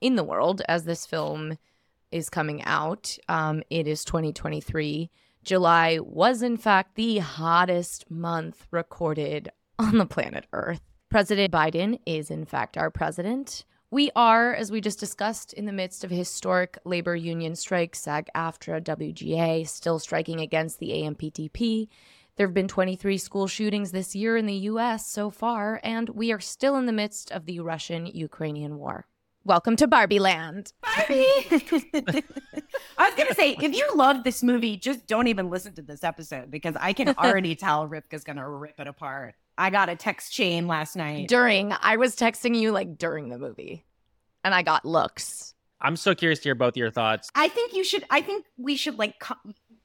[0.00, 1.58] in the world as this film
[2.10, 3.18] is coming out.
[3.28, 5.10] Um, it is 2023.
[5.42, 10.80] July was, in fact, the hottest month recorded on the planet Earth.
[11.10, 13.64] President Biden is, in fact, our president.
[13.90, 18.28] We are, as we just discussed, in the midst of historic labor union strike, SAG
[18.34, 21.88] AFTRA, WGA, still striking against the AMPTP.
[22.36, 26.32] There have been 23 school shootings this year in the US so far, and we
[26.32, 29.06] are still in the midst of the Russian Ukrainian war.
[29.44, 30.72] Welcome to Barbie Land.
[30.82, 31.26] Barbie!
[32.98, 35.82] I was going to say, if you love this movie, just don't even listen to
[35.82, 39.34] this episode because I can already tell Rivka's going to rip it apart.
[39.56, 41.28] I got a text chain last night.
[41.28, 43.84] During, I was texting you like during the movie,
[44.42, 45.54] and I got looks.
[45.80, 47.30] I'm so curious to hear both your thoughts.
[47.34, 49.34] I think you should, I think we should like, co-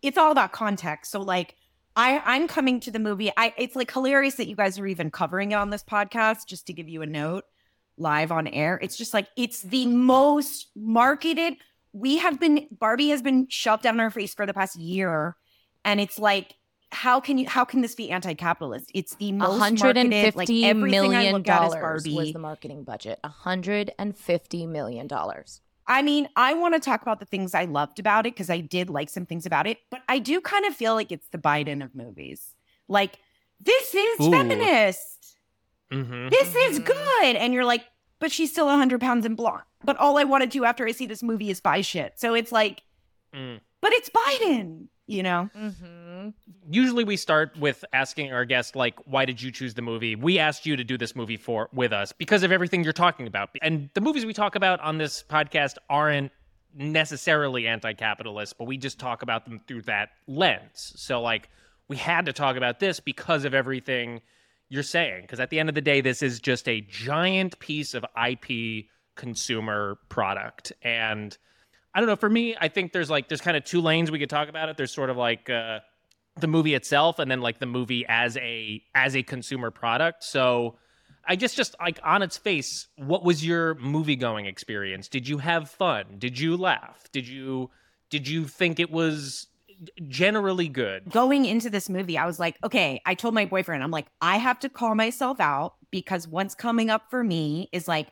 [0.02, 1.12] it's all about context.
[1.12, 1.56] So, like,
[1.96, 3.32] I, I'm coming to the movie.
[3.36, 6.68] I it's like hilarious that you guys are even covering it on this podcast, just
[6.68, 7.44] to give you a note
[7.98, 8.80] live on air.
[8.82, 11.56] It's just like it's the most marketed.
[11.92, 15.36] We have been Barbie has been shoved down our face for the past year,
[15.84, 16.54] and it's like
[16.92, 18.92] how can you how can this be anti-capitalist?
[18.94, 23.20] It's the most 150 like, million dollars was the marketing budget.
[23.24, 25.62] 150 million dollars.
[25.88, 28.60] I mean, I want to talk about the things I loved about it because I
[28.60, 31.40] did like some things about it, but I do kind of feel like it's the
[31.40, 32.56] Biden of movies.
[32.88, 33.20] Like
[33.60, 34.32] this is Ooh.
[34.32, 35.38] feminist.
[35.92, 36.30] Mm-hmm.
[36.30, 36.86] This is mm-hmm.
[36.86, 37.36] good.
[37.36, 37.86] And you're like,
[38.20, 39.64] but she's still 100 pounds and blonde.
[39.84, 42.20] But all I want to do after I see this movie is buy shit.
[42.20, 42.84] So it's like,
[43.34, 43.60] mm.
[43.82, 45.50] but it's Biden, you know?
[45.58, 46.30] Mm-hmm.
[46.70, 50.16] Usually we start with asking our guest, like, why did you choose the movie?
[50.16, 53.28] We asked you to do this movie for with us because of everything you're talking
[53.28, 53.50] about.
[53.62, 56.32] And the movies we talk about on this podcast aren't
[56.76, 60.94] necessarily anti-capitalist, but we just talk about them through that lens.
[60.96, 61.50] So like
[61.88, 64.22] we had to talk about this because of everything
[64.70, 67.96] you're saying because at the end of the day this is just a giant piece
[67.96, 71.40] of ip consumer product and
[71.94, 74.20] i don't know for me i think there's like there's kind of two lanes we
[74.20, 74.78] could talk about it.
[74.78, 75.80] There's sort of like uh,
[76.40, 80.24] the movie itself and then like the movie as a as a consumer product.
[80.24, 80.78] So
[81.28, 85.08] i guess just like on its face what was your movie going experience?
[85.08, 86.06] Did you have fun?
[86.18, 87.10] Did you laugh?
[87.12, 87.70] Did you
[88.10, 89.48] did you think it was
[90.08, 91.10] generally good.
[91.10, 94.38] Going into this movie, I was like, okay, I told my boyfriend, I'm like, I
[94.38, 98.10] have to call myself out because what's coming up for me is like,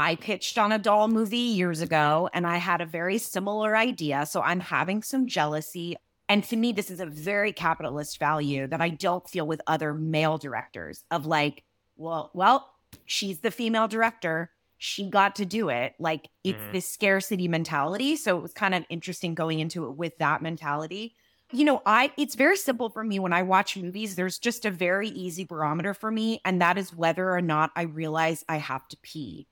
[0.00, 4.26] I pitched on a doll movie years ago and I had a very similar idea.
[4.26, 5.96] So I'm having some jealousy.
[6.28, 9.94] And to me, this is a very capitalist value that I don't feel with other
[9.94, 11.64] male directors of like,
[11.96, 12.72] well, well,
[13.04, 14.50] she's the female director
[14.82, 15.94] she got to do it.
[15.98, 16.72] Like it's mm.
[16.72, 18.16] this scarcity mentality.
[18.16, 21.14] So it was kind of interesting going into it with that mentality.
[21.52, 24.14] You know, I it's very simple for me when I watch movies.
[24.14, 27.82] There's just a very easy barometer for me, and that is whether or not I
[27.82, 29.48] realize I have to pee.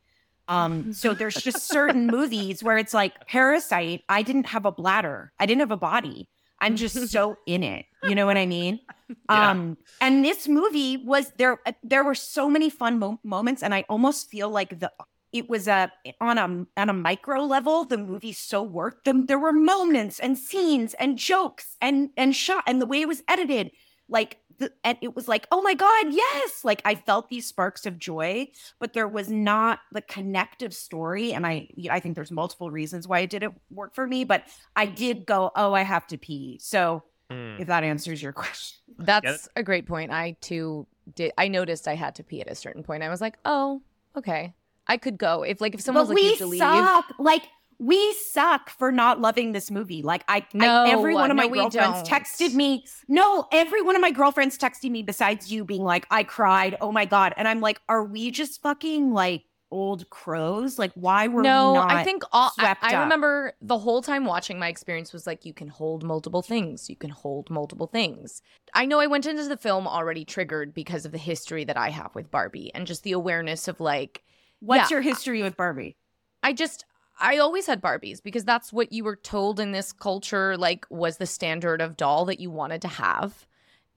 [0.48, 5.32] Um, so there's just certain movies where it's like Parasite, I didn't have a bladder.
[5.38, 6.28] I didn't have a body.
[6.60, 7.86] I'm just so in it.
[8.02, 8.80] You know what I mean?
[9.30, 9.52] Yeah.
[9.52, 11.58] Um, and this movie was there.
[11.82, 14.92] There were so many fun mo- moments, and I almost feel like the
[15.32, 19.38] it was a on a on a micro level the movie so worked them there
[19.38, 23.70] were moments and scenes and jokes and and shot and the way it was edited
[24.08, 26.64] like the, and it was like oh my god yes!
[26.64, 31.46] Like i felt these sparks of joy but there was not the connective story and
[31.46, 34.44] i i think there's multiple reasons why it didn't work for me but
[34.76, 36.58] i did go oh i have to pee.
[36.60, 37.60] So mm.
[37.60, 38.78] if that answers your question.
[38.98, 40.12] That's a great point.
[40.12, 43.02] I too did i noticed i had to pee at a certain point.
[43.02, 43.82] I was like oh
[44.16, 44.54] okay.
[44.88, 45.42] I could go.
[45.42, 46.58] If like if someone but was like, we to leave.
[46.60, 47.04] suck.
[47.18, 47.42] Like
[47.78, 50.02] we suck for not loving this movie.
[50.02, 52.84] Like I, No, I every one of no, my girlfriends texted me.
[53.06, 56.76] No, every one of my girlfriends texted me besides you being like, I cried.
[56.80, 57.34] Oh my God.
[57.36, 60.76] And I'm like, are we just fucking like old crows?
[60.76, 64.24] Like, why were no, we not I think all I, I remember the whole time
[64.24, 66.90] watching my experience was like you can hold multiple things.
[66.90, 68.42] You can hold multiple things.
[68.74, 71.90] I know I went into the film already triggered because of the history that I
[71.90, 74.24] have with Barbie and just the awareness of like
[74.60, 74.96] What's yeah.
[74.96, 75.96] your history with Barbie?
[76.42, 76.84] I just
[77.20, 81.16] I always had Barbies because that's what you were told in this culture like was
[81.16, 83.46] the standard of doll that you wanted to have.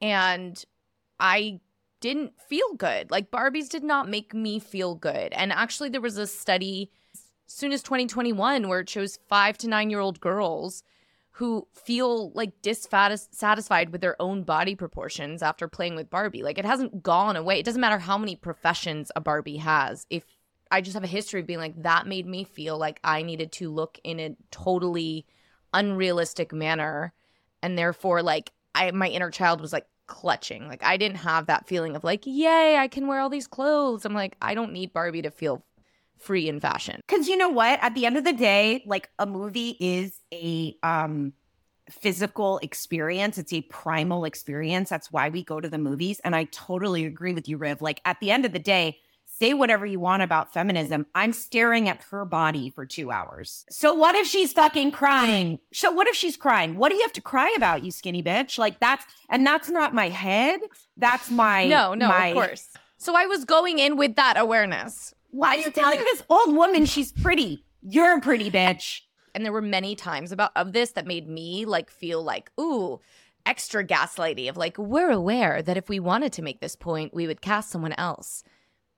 [0.02, 0.64] And
[1.20, 1.60] I
[2.00, 3.12] didn't feel good.
[3.12, 5.34] Like Barbies did not make me feel good.
[5.34, 7.22] And actually there was a study as
[7.54, 10.84] soon as 2021 where it shows 5 to 9-year-old girls
[11.36, 16.44] who feel like dissatisfied with their own body proportions after playing with Barbie.
[16.44, 17.60] Like it hasn't gone away.
[17.60, 20.08] It doesn't matter how many professions a Barbie has.
[20.10, 20.26] If
[20.72, 23.52] I just have a history of being like that made me feel like I needed
[23.54, 25.26] to look in a totally
[25.74, 27.14] unrealistic manner
[27.62, 30.68] and therefore like I my inner child was like clutching.
[30.68, 34.06] Like I didn't have that feeling of like, "Yay, I can wear all these clothes."
[34.06, 35.66] I'm like, I don't need Barbie to feel
[36.18, 37.02] free in fashion.
[37.08, 37.80] Because you know what?
[37.82, 41.34] At the end of the day, like a movie is a um
[41.90, 43.38] physical experience.
[43.38, 44.90] It's a primal experience.
[44.90, 46.22] That's why we go to the movies.
[46.24, 47.82] And I totally agree with you, Riv.
[47.82, 49.00] Like at the end of the day,
[49.42, 51.04] say whatever you want about feminism.
[51.16, 53.66] I'm staring at her body for two hours.
[53.72, 55.58] So what if she's fucking crying?
[55.74, 56.76] So what if she's crying?
[56.78, 58.60] What do you have to cry about, you skinny bitch?
[58.60, 60.60] Like that's and that's not my head.
[60.96, 62.70] That's my No, no, my, of course.
[62.98, 65.12] So I was going in with that awareness.
[65.32, 67.66] Why are you telling this old woman she's pretty?
[67.82, 69.02] You're a pretty bitch.
[69.34, 73.00] and there were many times about of this that made me like feel like ooh
[73.44, 77.26] extra gaslighty of like we're aware that if we wanted to make this point we
[77.26, 78.44] would cast someone else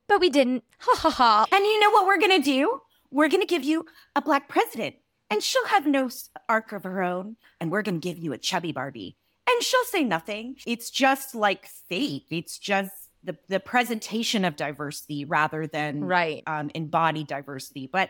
[0.07, 2.81] but we didn't ha ha ha And you know what we're going to do?
[3.11, 3.85] We're going to give you
[4.15, 4.95] a black president,
[5.29, 6.09] and she'll have no
[6.49, 7.35] arc of her own.
[7.59, 10.55] And we're going to give you a chubby Barbie, and she'll say nothing.
[10.65, 12.25] It's just like fate.
[12.31, 12.91] It's just
[13.23, 17.87] the, the presentation of diversity rather than right um, embodied diversity.
[17.91, 18.09] But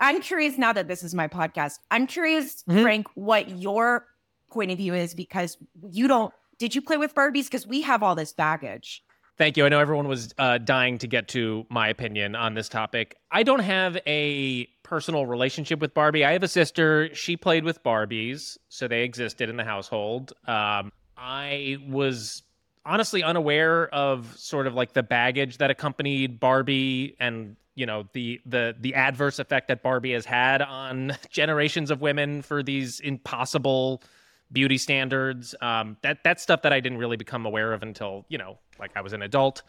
[0.00, 1.74] I'm curious now that this is my podcast.
[1.90, 2.82] I'm curious, Mhm.
[2.82, 4.06] Frank, what your
[4.50, 5.58] point of view is because
[5.90, 6.32] you don't.
[6.58, 7.44] Did you play with Barbies?
[7.44, 9.02] Because we have all this baggage.
[9.38, 9.66] Thank you.
[9.66, 13.16] I know everyone was uh, dying to get to my opinion on this topic.
[13.30, 16.24] I don't have a personal relationship with Barbie.
[16.24, 17.14] I have a sister.
[17.14, 20.32] She played with Barbies, so they existed in the household.
[20.46, 22.42] Um, I was
[22.86, 28.40] honestly unaware of sort of like the baggage that accompanied Barbie and you know the
[28.46, 34.02] the the adverse effect that Barbie has had on generations of women for these impossible
[34.52, 35.54] beauty standards.
[35.60, 38.92] Um, that that's stuff that I didn't really become aware of until you know, like
[38.96, 39.62] I was an adult.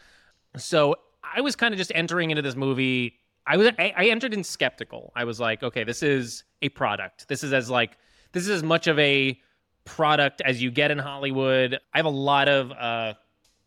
[0.56, 3.14] So I was kind of just entering into this movie.
[3.46, 5.12] I was I, I entered in skeptical.
[5.16, 7.28] I was like, okay, this is a product.
[7.28, 7.96] This is as like
[8.32, 9.38] this is as much of a
[9.84, 11.78] product as you get in Hollywood.
[11.94, 13.14] I have a lot of uh,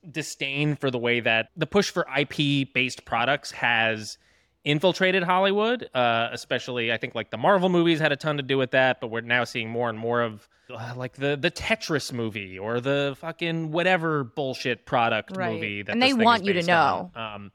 [0.09, 4.17] disdain for the way that the push for IP based products has
[4.63, 8.57] infiltrated Hollywood, uh, especially I think like the Marvel movies had a ton to do
[8.57, 12.13] with that, but we're now seeing more and more of uh, like the the Tetris
[12.13, 15.53] movie or the fucking whatever bullshit product Right.
[15.53, 17.11] movie that And they want you to based on.
[17.15, 17.21] know.
[17.21, 17.51] Um,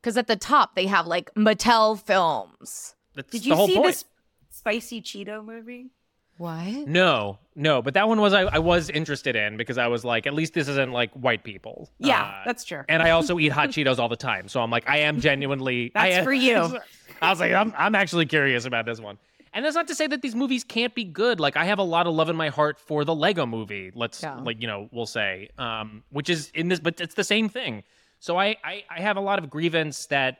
[0.00, 3.74] because at the top they have like mattel films that's Did the you whole see
[3.74, 3.86] point.
[3.86, 4.04] this
[4.50, 5.90] spicy Cheeto movie?
[6.38, 10.04] What No, no, but that one was I, I was interested in because I was
[10.04, 11.90] like, at least this isn't like white people.
[11.98, 12.82] Yeah, Uh, that's true.
[12.88, 15.92] and I also eat hot Cheetos all the time, so I'm like, I am genuinely.
[15.94, 16.78] I That's am- for you.
[17.22, 19.18] I was like, I'm, I'm actually curious about this one.
[19.52, 21.40] And that's not to say that these movies can't be good.
[21.40, 23.90] Like I have a lot of love in my heart for the Lego movie.
[23.94, 24.34] Let's Yeah.
[24.36, 27.82] like you know we'll say, um, which is in this, but it's the same thing.
[28.20, 30.38] So I I, I have a lot of grievance that.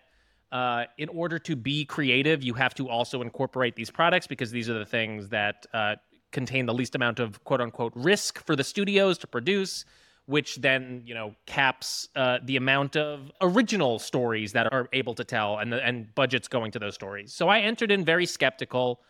[0.51, 4.71] Uh, in order to be creative, you have to also incorporate these products because these
[4.71, 5.95] are the things that uh,
[6.33, 9.85] contain the least amount of quote unquote risk for the studios to produce,
[10.25, 15.25] which then you know caps uh, the amount of original stories that are able to
[15.25, 17.35] tell and the, and budgets going to those stories.
[17.35, 19.03] So I entered in very skeptical,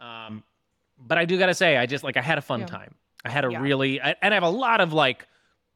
[0.00, 0.42] um,
[0.98, 2.66] but I do gotta say I just like I had a fun Yeah.
[2.66, 2.94] time.
[3.24, 3.60] I had a Yeah.
[3.62, 5.26] really I, and I have a lot of like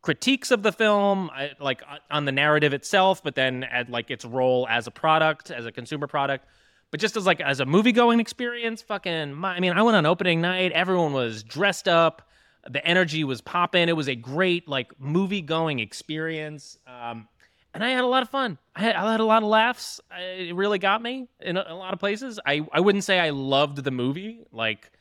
[0.05, 4.23] critiques of the film like uh, on the narrative itself but then at like its
[4.23, 6.45] role as a product as a consumer product
[6.91, 9.97] but just as like as a movie going experience fucking my, i mean i went
[9.97, 12.29] on opening night everyone was dressed up
[12.69, 17.27] the energy was popping it was a great like movie going experience um
[17.73, 18.57] and I had a lot of fun.
[18.77, 20.01] I had, I had a lot of laughs.
[20.09, 22.39] I, it really got me in a, a lot of places.
[22.47, 24.45] I, I wouldn't say I loved the movie.
[24.53, 24.93] Like,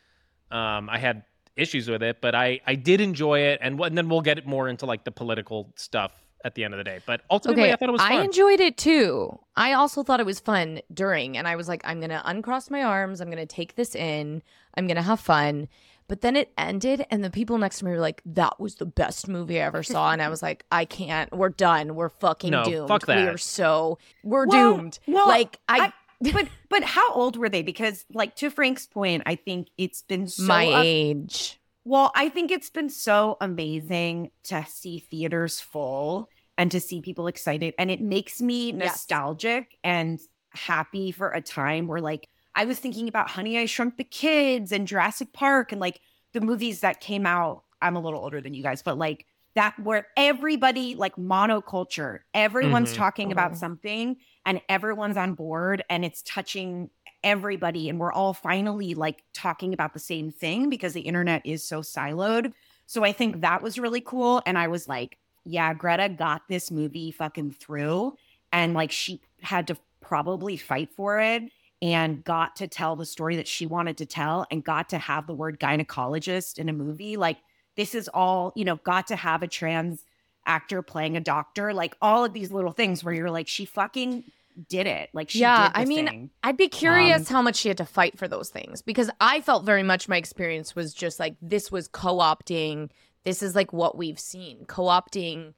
[0.49, 1.21] um, I had
[1.55, 3.59] issues with it, but I, I did enjoy it.
[3.61, 6.11] And, what- and then we'll get more into like the political stuff
[6.45, 6.99] at the end of the day.
[7.05, 8.25] But ultimately, Okay, I thought it was fun.
[8.25, 9.39] enjoyed it too.
[9.55, 12.83] I also thought it was fun during, and I was like, I'm gonna uncross my
[12.83, 13.21] arms.
[13.21, 14.41] I'm gonna take this in.
[14.75, 15.69] I'm gonna have fun.
[16.09, 18.85] But then it ended, and the people next to me were like, "That was the
[18.85, 21.31] best movie I ever saw." And I was like, "I can't.
[21.31, 21.95] We're done.
[21.95, 22.87] We're fucking No, doomed.
[22.89, 25.93] fuck We are so we're Well- doomed." well, like I,
[26.31, 27.61] but but how old were they?
[27.63, 31.59] Because like to Frank's point, I think it's been so my up- age.
[31.85, 37.27] Well, I think it's been so amazing to see theaters full and to see people
[37.27, 37.73] excited.
[37.77, 38.77] And it makes me Yes.
[38.79, 40.17] nostalgic and
[40.51, 44.71] happy for a time where, like, I was thinking about Honey, I Shrunk the Kids
[44.71, 45.99] and Jurassic Park and like
[46.31, 47.63] the movies that came out.
[47.81, 52.93] I'm a little older than you guys, but like that where everybody, like monoculture, everyone's
[52.93, 52.97] Mhm.
[52.97, 53.57] talking about Mhm.
[53.57, 56.89] something and everyone's on board and it's touching
[57.23, 61.63] everybody and we're all finally like talking about the same thing because the internet is
[61.63, 62.51] so siloed.
[62.85, 66.69] So I think that was really cool and I was like, yeah, Greta got this
[66.69, 68.15] movie fucking through
[68.51, 71.43] and like she had to probably fight for it
[71.81, 75.27] and got to tell the story that she wanted to tell and got to have
[75.27, 77.37] the word gynecologist in a movie like
[77.75, 80.03] this is all, you know, got to have a trans
[80.45, 84.23] actor playing a doctor, like all of these little things where you're like she fucking
[84.69, 85.09] did it.
[85.13, 86.29] Like she Yeah, I mean, thing.
[86.43, 89.41] I'd be curious Um, how much she had to fight for those things because I
[89.41, 92.89] felt very much my experience was just like this was co opting.
[93.23, 95.53] This is like what we've seen co opting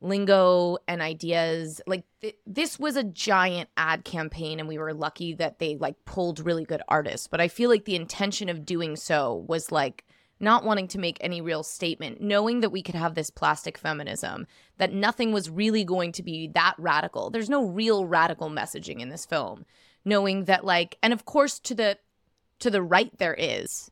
[0.00, 1.80] lingo and ideas.
[1.86, 6.04] Like th- this was a giant ad campaign, and we were lucky that they like
[6.04, 7.28] pulled really good artists.
[7.28, 10.04] But I feel like the intention of doing so was like
[10.42, 14.46] not wanting to make any real statement, knowing that we could have this plastic feminism,
[14.78, 17.30] that nothing was really going to be that radical.
[17.30, 19.64] There's no real radical messaging in this film.
[20.04, 21.96] Knowing that like and of course to the
[22.58, 23.90] to the right there is.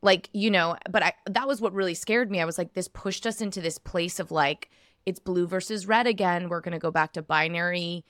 [0.00, 2.40] Like, you know, but I that was what really scared me.
[2.40, 4.70] I was like this pushed us into this place of like
[5.04, 6.48] it's blue versus red again.
[6.48, 8.04] We're going to go back to binary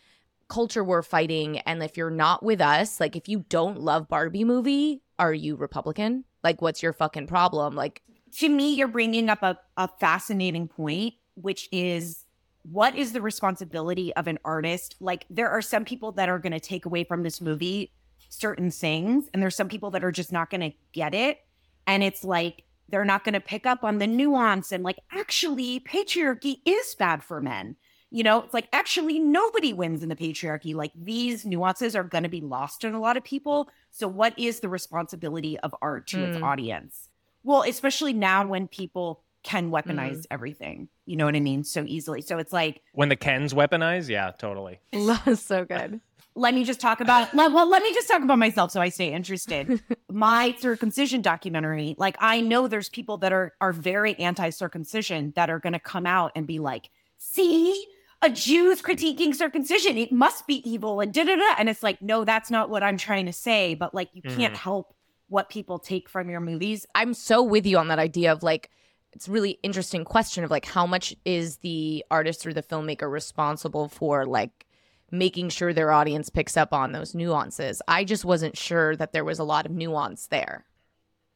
[0.49, 4.45] culture war fighting and if you're not with us, like if you don't love Barbie
[4.45, 6.25] movie, are you Republican?
[6.43, 7.75] Like what's your fucking problem?
[7.75, 8.03] Like
[8.39, 12.25] to me, you're bringing up a, a fascinating point, which is
[12.63, 14.97] what is the responsibility of an artist?
[15.01, 17.93] Like, there are some people that are going to take away from this movie
[18.29, 21.39] certain things, and there's some people that are just not going to get it.
[21.87, 25.81] And it's like, they're not going to pick up on the nuance and, like, actually,
[25.81, 27.77] patriarchy is bad for men.
[28.11, 30.75] You know, it's like, actually, nobody wins in the patriarchy.
[30.75, 33.69] Like, these nuances are going to be lost on a lot of people.
[33.91, 36.43] So, what is the responsibility of art to its Mm.
[36.43, 37.11] audience?
[37.45, 41.65] Well, especially now when people can weaponize everything, you know what I mean?
[41.65, 42.21] So easily.
[42.23, 44.81] So it's like, when the Kens weaponize, yeah, totally.
[45.37, 46.01] so good.
[46.35, 48.89] let me just talk about, let, well, let me just talk about myself so I
[48.91, 49.81] stay interested.
[50.11, 55.59] My circumcision documentary, like I know there's people that are are very anti-circumcision that are
[55.61, 57.87] going to come out and be like, see,
[58.21, 61.55] a Jew's critiquing circumcision, it must be evil and da da da.
[61.59, 63.75] And it's like, no, that's not what I'm trying to say.
[63.75, 64.55] But like, you can't mm-hmm.
[64.55, 64.95] help
[65.29, 66.87] what people take from your movies.
[66.95, 68.71] I'm so with you on that idea of like
[69.13, 73.11] it's a really interesting question of like how much is the artist or the filmmaker
[73.11, 74.67] responsible for like
[75.11, 77.81] making sure their audience picks up on those nuances.
[77.89, 80.67] I just wasn't sure that there was a lot of nuance there.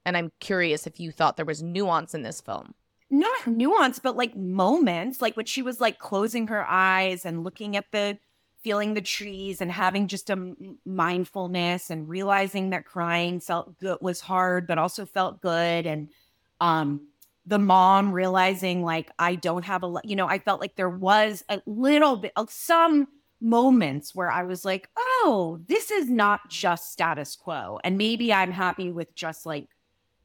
[0.04, 2.74] And I'm curious if you thought there was nuance in this film.
[3.12, 7.76] Not nuance, but like moments, like when she was like closing her eyes and looking
[7.76, 8.18] at the,
[8.62, 10.54] feeling the trees and having just a
[10.84, 15.86] mindfulness and realizing that crying felt good was hard, but also felt good.
[15.86, 16.08] And
[16.60, 17.08] um,
[17.44, 21.44] the mom realizing like I don't have a, you know, I felt like there was
[21.48, 23.08] a little bit of some
[23.40, 28.52] moments where I was like, oh, this is not just status quo, and maybe I'm
[28.52, 29.68] happy with just like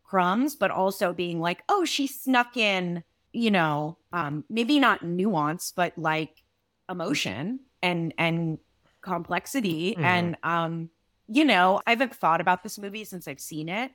[0.07, 3.03] crumbs, but also being like, oh, she snuck in,
[3.33, 6.43] you know, um, maybe not nuance, but like
[6.89, 8.57] emotion and and
[9.01, 9.95] complexity.
[9.95, 10.03] Mhm.
[10.03, 10.89] And um,
[11.27, 13.91] you know, I haven't thought about this movie since I've seen it,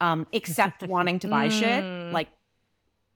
[0.00, 1.82] um, except wanting to buy shit.
[1.82, 2.12] Mm.
[2.12, 2.28] Like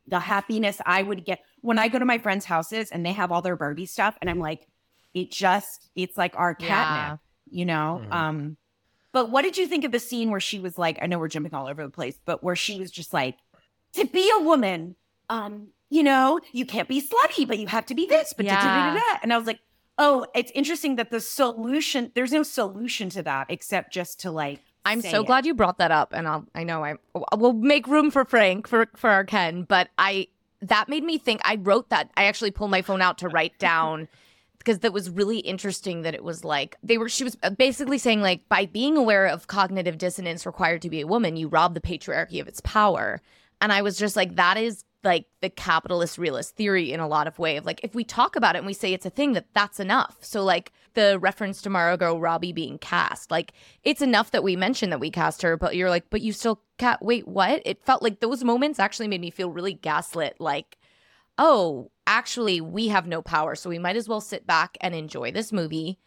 [0.07, 3.31] the happiness I would get when I go to my friends' houses and they have
[3.31, 4.67] all their Barbie stuff, and I'm like,
[5.13, 7.21] it just it's like our catnip,
[7.51, 8.01] you know.
[8.05, 8.13] Mhm.
[8.13, 8.57] Um,
[9.19, 11.29] but what did you think of the scene where she was like, I know we're
[11.29, 13.37] jumping all over the place, but where she was just like,
[13.95, 14.95] to be a woman,
[15.29, 18.55] um, you know, you can't be slutty, but you have to be this, but da-
[18.55, 19.01] da- da- Yeah.
[19.15, 19.19] da.
[19.23, 19.59] and I was like,
[19.99, 24.61] oh, it's interesting that the solution, there's no solution to that except just to like.
[24.85, 25.27] I'm say so it.
[25.27, 26.95] glad you brought that up, and I'll, I know I
[27.37, 30.29] will make room for Frank for for our Ken, but I
[30.63, 31.41] that made me think.
[31.45, 32.11] I wrote that.
[32.17, 34.09] I actually pulled my phone out to write down
[34.69, 36.03] because that was really interesting.
[36.03, 37.09] That it was like they were.
[37.09, 41.01] She was uh, basically saying like by being aware of cognitive dissonance required to be
[41.01, 43.23] a woman, you rob the patriarchy of its power.
[43.63, 47.27] And I was just like, that is like the capitalist realist theory in a lot
[47.27, 49.33] of way of like if we talk about it and we say it's a thing
[49.33, 53.53] that that's enough so like the reference to margot robbie being cast like
[53.85, 56.61] it's enough that we mention that we cast her but you're like but you still
[56.79, 60.77] cat wait what it felt like those moments actually made me feel really gaslit like
[61.39, 65.31] oh actually we have no power so we might as well sit back and enjoy
[65.31, 65.99] this movie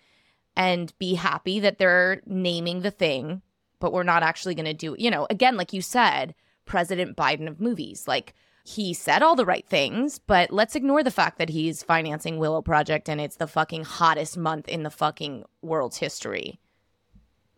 [0.58, 3.42] and be happy that they're naming the thing
[3.80, 6.36] but we're not actually going to do you know again like you said
[6.66, 8.34] president biden of movies like
[8.64, 12.62] he said all the right things, but let's ignore the fact that he's financing Willow
[12.62, 16.60] Project and it's the fucking hottest month in the fucking world's history.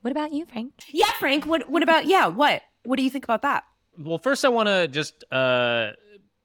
[0.02, 0.74] What about you, Frank?
[0.90, 1.46] Yeah, Frank.
[1.46, 2.62] What what about yeah, what?
[2.84, 3.64] What do you think about that?
[3.98, 5.92] Well, first I want to just uh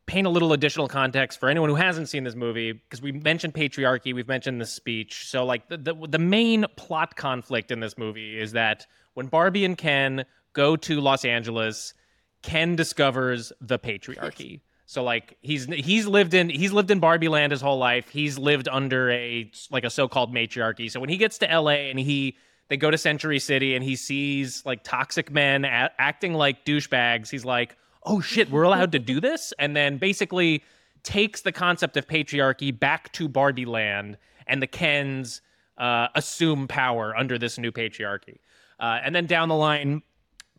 [0.08, 3.54] paint a little additional context for anyone who hasn't seen this movie because we mentioned
[3.54, 5.28] patriarchy, we've mentioned the speech.
[5.28, 9.64] So like the, the the main plot conflict in this movie is that when Barbie
[9.64, 11.94] and Ken go to Los Angeles,
[12.42, 14.60] Ken discovers the patriarchy.
[14.90, 18.08] So like he's he's lived in he's lived in Barbie land his whole life.
[18.08, 20.88] He's lived under a like a so-called matriarchy.
[20.88, 22.38] So when he gets to LA and he
[22.68, 27.28] they go to Century City and he sees like toxic men a- acting like douchebags,
[27.28, 30.62] he's like, "Oh shit, we're allowed to do this?" And then basically
[31.02, 35.40] takes the concept of patriarchy back to Barbie land and the Kens
[35.76, 38.38] uh, assume power under this new patriarchy.
[38.80, 40.02] Uh, and then down the line,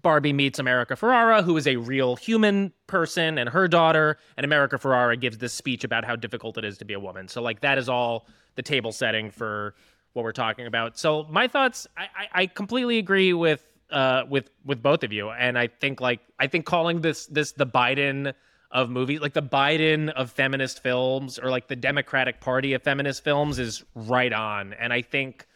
[0.02, 4.18] Barbie meets America Ferrera, who is a real human person, and her daughter.
[4.38, 7.28] And America Ferrera gives this speech about how difficult it is to be a woman.
[7.28, 9.76] So, like, that is all the table setting for
[10.14, 10.98] what we're talking about.
[10.98, 15.30] So, my thoughts, I, I, I completely agree with uh, with with both of you,
[15.30, 18.34] and I think like I think calling this this the Biden
[18.72, 23.24] of movies, like the Biden of feminist films, or like the Democratic Party of feminist
[23.24, 24.74] films, is right on.
[24.74, 25.48] And I think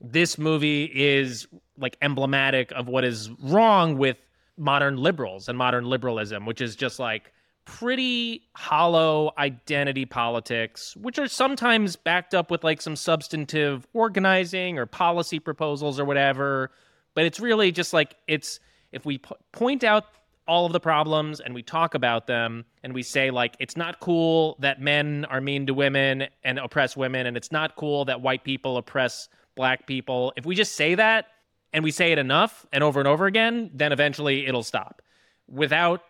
[0.00, 1.46] this movie is
[1.78, 4.16] like emblematic of what is wrong with
[4.56, 7.32] modern liberals and modern liberalism, which is just like
[7.64, 14.86] pretty hollow identity politics, which are sometimes backed up with like some substantive organizing or
[14.86, 16.70] policy proposals or whatever.
[17.14, 18.60] But it's really just like it's
[18.92, 20.04] if we p- point out
[20.46, 24.00] all of the problems and we talk about them and we say like it's not
[24.00, 28.20] cool that men are mean to women and oppress women and it's not cool that
[28.20, 30.32] white people oppress black people.
[30.36, 31.26] If we just say that
[31.72, 35.02] and we say it enough and over and over again, then eventually it'll stop
[35.46, 36.02] without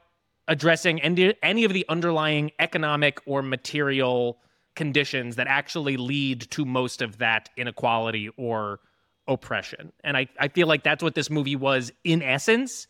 [0.48, 4.38] addressing any, any of the underlying economic or material
[4.74, 8.80] conditions that actually lead to most of that inequality or
[9.30, 9.92] oppression.
[10.04, 12.86] And I, I feel like that's what this movie was in essence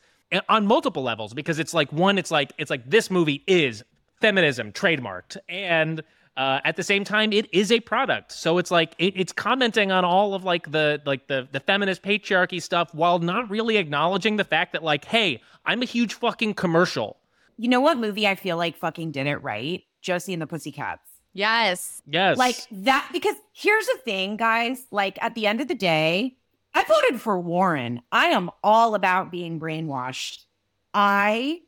[0.48, 3.84] on multiple levels because it's like one, it's like it's like this movie is
[4.20, 6.02] feminism trademarked and
[6.36, 9.90] uh, at the same time, it is a product, so it's like it, it's commenting
[9.90, 14.36] on all of like the like the the feminist patriarchy stuff while not really acknowledging
[14.36, 17.18] the fact that like, hey, I'm a huge fucking commercial.
[17.58, 19.82] You know what movie I feel like fucking did it right?
[20.00, 21.09] Josie and the Pussycats.
[21.32, 22.02] Yes.
[22.06, 22.36] Yes.
[22.36, 24.86] Like that because here's the thing, guys.
[24.90, 26.36] Like at the end of the day,
[26.74, 28.02] I voted for Warren.
[28.12, 30.44] I am all about being brainwashed.
[30.92, 31.60] I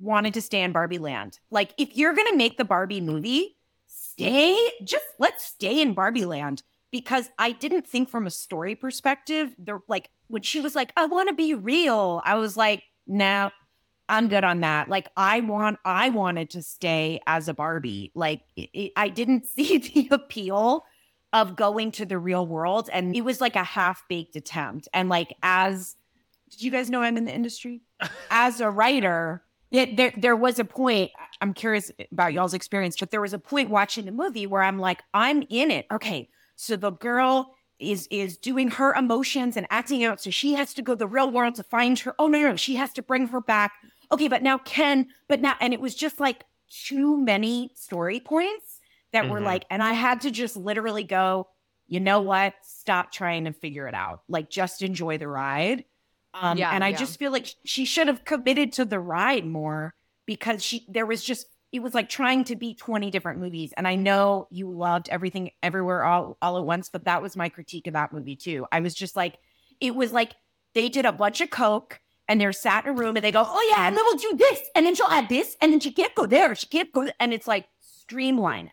[0.00, 1.38] wanted to stay in Barbie land.
[1.50, 3.56] Like if you're gonna make the Barbie movie,
[3.86, 9.54] stay, just let's stay in Barbie land because I didn't think from a story perspective.
[9.58, 13.50] They're like when she was like, I want to be real, I was like, no,
[14.08, 14.88] I'm good on that.
[14.88, 18.12] Like I want, I wanted to stay as a Barbie.
[18.14, 20.84] Like it, it, I didn't see the appeal
[21.32, 24.88] of going to the real world, and it was like a half baked attempt.
[24.94, 25.96] And like as,
[26.50, 27.82] did you guys know I'm in the industry?
[28.30, 29.42] as a writer,
[29.72, 31.10] it, there there was a point.
[31.40, 34.78] I'm curious about y'all's experience, but there was a point watching the movie where I'm
[34.78, 35.86] like, I'm in it.
[35.90, 40.72] Okay, so the girl is is doing her emotions and acting out, so she has
[40.74, 42.14] to go the real world to find her.
[42.18, 43.72] Oh no, no, she has to bring her back.
[44.14, 46.44] Okay, but now Ken, but now, and it was just like
[46.86, 48.80] too many story points
[49.12, 49.32] that mm-hmm.
[49.32, 51.48] were like, and I had to just literally go,
[51.86, 52.54] you know what?
[52.62, 54.22] Stop trying to figure it out.
[54.28, 55.84] Like, just enjoy the ride
[56.34, 56.96] um, yeah, and I yeah.
[56.96, 59.94] just feel like she should have committed to the ride more
[60.26, 63.72] because she there was just it was like trying to be 20 different movies.
[63.76, 67.48] And I know you loved everything everywhere all all at once, but that was my
[67.48, 68.66] critique of that movie too.
[68.72, 69.38] I was just like,
[69.80, 70.34] it was like
[70.74, 73.44] they did a bunch of coke and they're sat in a room and they go,
[73.46, 75.92] Oh yeah, and then we'll do this, and then she'll add this, and then she
[75.92, 78.72] can't go there, she can't go, and it's like streamline it.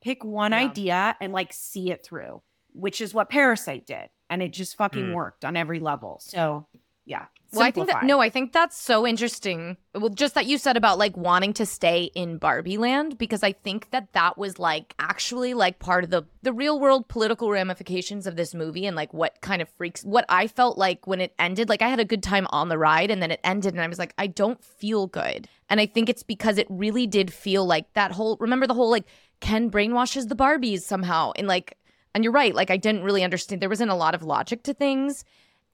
[0.00, 0.58] Pick one yeah.
[0.58, 4.08] idea and like see it through, which is what Parasite did.
[4.30, 5.14] And it just fucking mm.
[5.14, 6.18] worked on every level.
[6.20, 6.66] So
[7.08, 7.24] yeah.
[7.52, 9.78] Well, I think that no, I think that's so interesting.
[9.94, 13.52] Well, just that you said about like wanting to stay in Barbie land because I
[13.52, 18.26] think that that was like actually like part of the the real world political ramifications
[18.26, 21.32] of this movie and like what kind of freaks what I felt like when it
[21.38, 21.70] ended.
[21.70, 23.88] Like I had a good time on the ride and then it ended and I
[23.88, 25.48] was like I don't feel good.
[25.70, 28.90] And I think it's because it really did feel like that whole remember the whole
[28.90, 29.06] like
[29.40, 31.78] Ken brainwashes the Barbies somehow and like
[32.14, 34.74] and you're right like I didn't really understand there wasn't a lot of logic to
[34.74, 35.24] things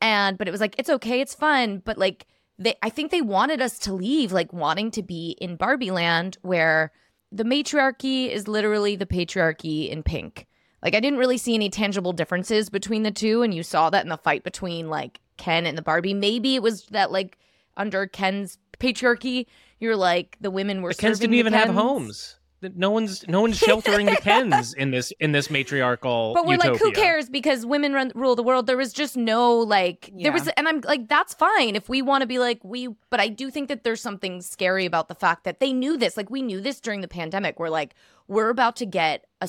[0.01, 2.27] and but it was like it's okay it's fun but like
[2.59, 6.37] they i think they wanted us to leave like wanting to be in barbie land
[6.43, 6.93] where
[7.33, 10.47] the matriarchy is literally the patriarchy in pink.
[10.83, 14.05] Like i didn't really see any tangible differences between the two and you saw that
[14.05, 16.15] in the fight between like ken and the barbie.
[16.15, 17.39] Maybe it was that like
[17.77, 19.47] under ken's patriarchy
[19.81, 22.37] you're like the women were The Kens didn't even have homes.
[22.75, 26.33] No one's no one's sheltering the Kens in this in this matriarchal.
[26.35, 27.29] But we're like, who cares?
[27.29, 28.67] Because women run rule the world.
[28.67, 32.23] There was just no like, there was, and I'm like, that's fine if we want
[32.23, 32.89] to be like we.
[33.11, 36.17] But I do think that there's something scary about the fact that they knew this.
[36.17, 37.59] Like we knew this during the pandemic.
[37.59, 37.95] We're like,
[38.29, 39.49] we're about to get a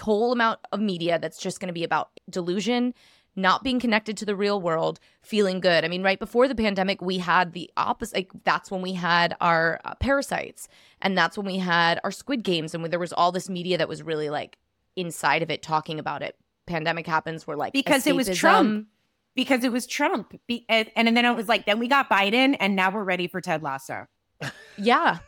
[0.00, 2.94] whole amount of media that's just going to be about delusion.
[3.38, 5.84] Not being connected to the real world, feeling good.
[5.84, 8.16] I mean, right before the pandemic, we had the opposite.
[8.16, 10.68] Like, that's when we had our uh, parasites,
[11.02, 13.76] and that's when we had our Squid Games, and when there was all this media
[13.76, 14.56] that was really like
[14.96, 16.34] inside of it talking about it.
[16.66, 18.28] Pandemic happens, we're like Because it was.
[18.36, 18.88] Trump.
[19.34, 20.34] because it was Trump.
[20.46, 23.28] Be- and, and then it was like, then we got Biden, and now we're ready
[23.28, 24.06] for Ted Lasso.
[24.78, 25.18] Yeah.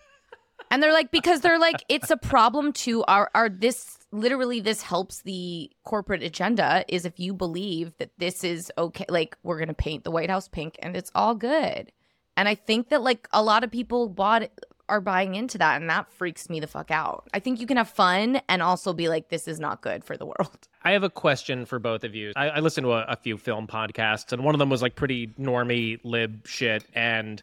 [0.70, 4.82] And they're like because they're like it's a problem to our our this literally this
[4.82, 9.68] helps the corporate agenda is if you believe that this is okay like we're going
[9.68, 11.92] to paint the White House pink and it's all good.
[12.36, 14.48] And I think that like a lot of people bought
[14.88, 17.28] are buying into that and that freaks me the fuck out.
[17.34, 20.16] I think you can have fun and also be like this is not good for
[20.16, 20.56] the world.
[20.82, 22.32] I have a question for both of you.
[22.36, 24.94] I, I listened to a, a few film podcasts, and one of them was like
[24.94, 26.84] pretty normy lib shit.
[26.94, 27.42] And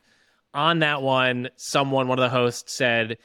[0.53, 3.17] on that one, someone, one of the hosts said,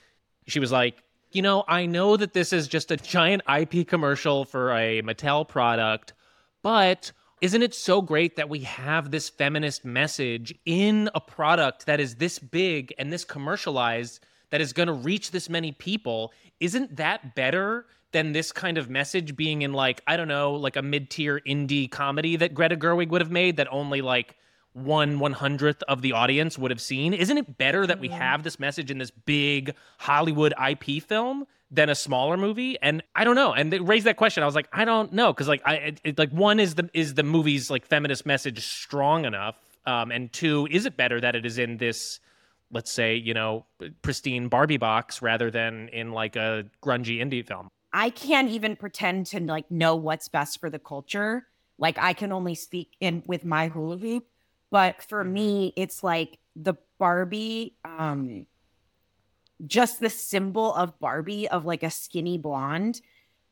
[0.46, 1.02] she was like,
[1.32, 5.46] you know, I know that this is just a giant IP commercial for a Mattel
[5.46, 6.12] product,
[6.62, 12.00] but isn't it so great that we have this feminist message in a product that
[12.00, 14.20] is this big and this commercialized
[14.50, 16.32] that is going to reach this many people?
[16.58, 20.76] Isn't that better than this kind of message being in like, I don't know, like
[20.76, 24.36] a mid-tier indie comedy that Greta Gerwig would have made that only like
[24.72, 27.12] one one hundredth of the audience would have seen?
[27.12, 31.88] Isn't it better that we have this message in this big Hollywood IP film than
[31.88, 32.78] a smaller movie?
[32.80, 33.52] And I don't know.
[33.52, 34.42] And they raised that question.
[34.42, 36.88] I was like, I don't know, because like I it, it- like one is the
[36.94, 39.56] is the movie's like feminist message strong enough,
[39.86, 42.20] um, and two, is it better that it is in this
[42.72, 43.66] let's say you know
[44.02, 47.68] pristine Barbie box rather than in like a grungy indie film?
[47.92, 51.46] I can't even pretend to like know what's best for the culture.
[51.78, 54.26] Like I can only speak in with my hula hoop,
[54.70, 58.46] but for me, it's like the Barbie, um,
[59.66, 63.00] just the symbol of Barbie of like a skinny blonde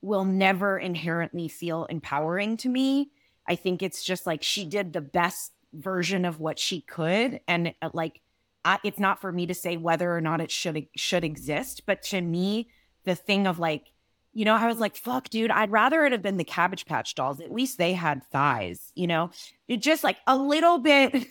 [0.00, 3.10] will never inherently feel empowering to me.
[3.46, 7.74] I think it's just like she did the best version of what she could, and
[7.82, 8.20] uh, like
[8.64, 12.02] I, it's not for me to say whether or not it should should exist, but
[12.04, 12.68] to me,
[13.04, 13.92] the thing of like
[14.38, 17.16] you know, I was like, fuck, dude, I'd rather it have been the Cabbage Patch
[17.16, 17.40] dolls.
[17.40, 19.30] At least they had thighs, you know?
[19.66, 21.26] It just like a little bit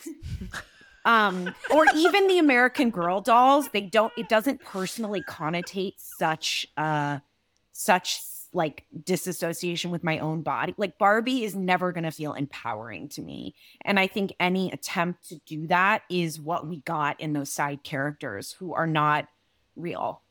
[1.06, 7.20] um or even the American Girl dolls, they don't it doesn't personally connotate such uh
[7.72, 8.20] such
[8.52, 10.74] like disassociation with my own body.
[10.76, 13.56] Like Barbie is never going to feel empowering to me.
[13.86, 17.84] And I think any attempt to do that is what we got in those side
[17.84, 19.30] characters who are not
[19.78, 20.24] real.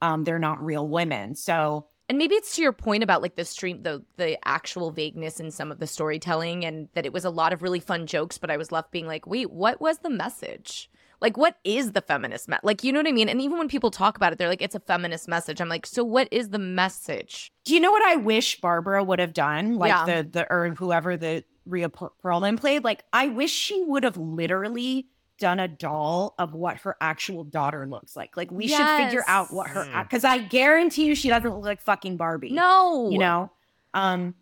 [0.00, 1.34] Um they're not real women.
[1.34, 5.38] So And maybe it's to your point about like the stream the the actual vagueness
[5.38, 8.36] in some of the storytelling and that it was a lot of really fun jokes,
[8.36, 10.90] but I was left being like, wait, what was the message?
[11.20, 13.28] Like what is the feminist me- like you know what I mean?
[13.28, 15.60] And even when people talk about it, they're like, it's a feminist message.
[15.60, 17.52] I'm like, so what is the message?
[17.64, 19.76] Do you know what I wish Barbara would have done?
[19.76, 20.04] Like Yeah.
[20.22, 22.82] the the or whoever the Rhea Per- Perlman played.
[22.82, 25.06] Like I wish she would have literally
[25.40, 28.36] done a doll of what her actual daughter looks like.
[28.36, 31.80] Like we should figure out what her because I guarantee you she doesn't look like
[31.80, 32.50] fucking Barbie.
[32.50, 33.10] No.
[33.10, 33.50] you know.
[33.92, 34.36] Um,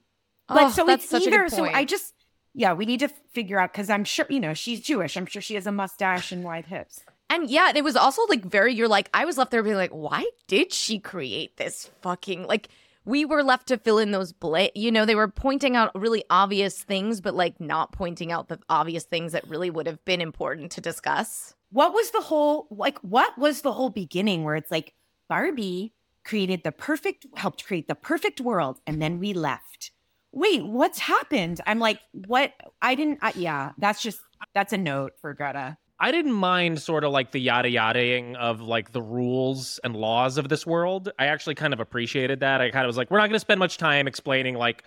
[0.47, 1.49] but Oh, so it's either.
[1.49, 2.13] So I just
[2.55, 5.17] yeah, we need to figure out because I'm sure you know she's Jewish.
[5.17, 7.01] I'm sure she has a mustache and wide hips.
[7.31, 9.91] And yeah, it was also like very, you're like, I was left there being like,
[9.91, 12.69] why did she create this fucking, like,
[13.05, 16.25] we were left to fill in those bla you know, they were pointing out really
[16.31, 20.21] obvious things, but like not pointing out the obvious things that really would have been
[20.21, 21.55] important to discuss.
[21.71, 24.95] what was the whole like what was the whole beginning where it's like
[25.29, 25.93] barbie
[26.25, 29.91] created the perfect helped create the perfect world and then we left
[30.33, 34.21] wait what's happened i'm like what i didn't I, yeah that's just
[34.55, 35.77] That's a note for Greta.
[36.01, 40.39] I didn't mind sort of like the yada yadaing of like the rules and laws
[40.39, 41.11] of this world.
[41.19, 42.61] I actually kind of appreciated that.
[42.61, 44.85] I kind of was like, we're not going to spend much time explaining like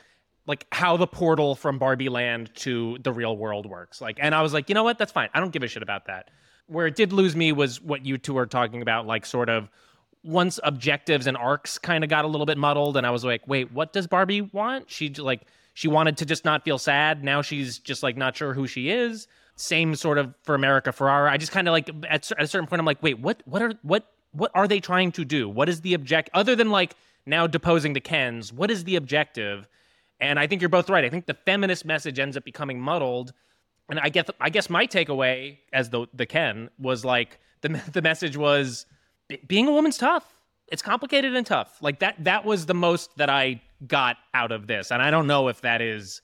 [0.47, 4.01] like how the portal from Barbie Land to the real world works.
[4.01, 4.97] Like, and I was like, you know what?
[4.97, 5.29] That's fine.
[5.33, 6.31] I don't give a shit about that.
[6.67, 9.69] Where it did lose me was what you two are talking about, like sort of
[10.23, 13.47] once objectives and arcs kind of got a little bit muddled, and I was like,
[13.47, 14.89] wait, what does Barbie want?
[14.89, 15.41] She like
[15.73, 17.23] she wanted to just not feel sad.
[17.23, 19.27] Now she's just like not sure who she is.
[19.55, 21.29] Same sort of for America Ferrera.
[21.29, 23.41] I just kind of like at, at a certain point, I'm like, wait, what?
[23.45, 24.07] What are what?
[24.33, 25.49] What are they trying to do?
[25.49, 26.95] What is the object other than like
[27.25, 28.53] now deposing the Kens?
[28.53, 29.67] What is the objective?
[30.21, 31.03] And I think you're both right.
[31.03, 33.33] I think the feminist message ends up becoming muddled.
[33.89, 38.01] And I guess I guess my takeaway as the the Ken was like the the
[38.01, 38.85] message was
[39.47, 40.33] being a woman's tough.
[40.71, 41.77] It's complicated and tough.
[41.81, 44.91] Like that that was the most that I got out of this.
[44.91, 46.21] And I don't know if that is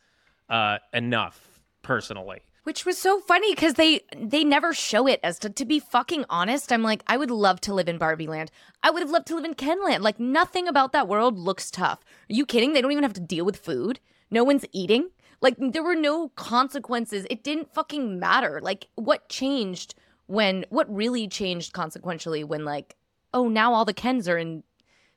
[0.50, 2.40] uh, enough personally.
[2.64, 6.26] Which was so funny because they they never show it as to to be fucking
[6.30, 6.72] honest.
[6.72, 8.52] I'm like, I would love to live in Barbie Land.
[8.84, 10.02] I would have loved to live in Kenland.
[10.02, 12.00] Like nothing about that world looks tough.
[12.30, 12.74] Are you kidding?
[12.74, 14.00] They don't even have to deal with food.
[14.32, 15.10] No one's eating.
[15.40, 17.26] Like there were no consequences.
[17.30, 18.60] It didn't fucking matter.
[18.62, 19.96] Like what changed
[20.26, 22.96] when what really changed consequentially when like,
[23.38, 24.64] oh now all the Kens are in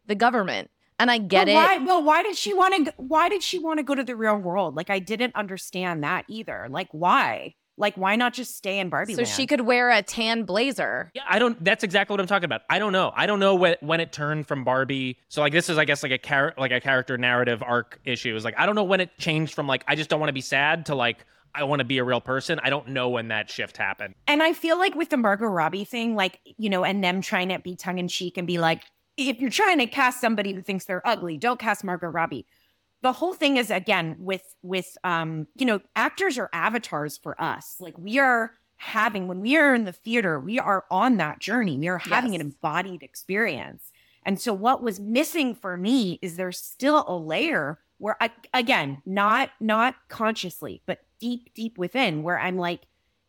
[0.06, 0.70] the government.
[0.98, 1.80] And I get well, it.
[1.80, 2.94] Why, well, why did she want to?
[2.98, 4.76] Why did she want to go to the real world?
[4.76, 6.68] Like, I didn't understand that either.
[6.70, 7.54] Like, why?
[7.78, 9.14] Like, why not just stay in Barbie?
[9.14, 9.28] So land?
[9.28, 11.10] she could wear a tan blazer.
[11.14, 11.64] Yeah, I don't.
[11.64, 12.60] That's exactly what I'm talking about.
[12.68, 13.10] I don't know.
[13.16, 15.16] I don't know when when it turned from Barbie.
[15.28, 18.36] So like this is, I guess, like a char- like a character narrative arc issue.
[18.36, 20.34] Is like I don't know when it changed from like I just don't want to
[20.34, 21.24] be sad to like
[21.54, 22.60] I want to be a real person.
[22.62, 24.14] I don't know when that shift happened.
[24.26, 27.48] And I feel like with the Margot Robbie thing, like you know, and them trying
[27.48, 28.82] to be tongue in cheek and be like,
[29.16, 32.46] if you're trying to cast somebody who thinks they're ugly, don't cast Margot Robbie.
[33.02, 37.76] The whole thing is again with with um, you know, actors are avatars for us.
[37.80, 41.76] Like we are having when we are in the theater, we are on that journey.
[41.78, 42.40] We are having Yes.
[42.40, 43.90] an embodied experience.
[44.24, 49.02] And so what was missing for me is there's still a layer where I again,
[49.04, 52.82] not not consciously, but deep deep within where I'm like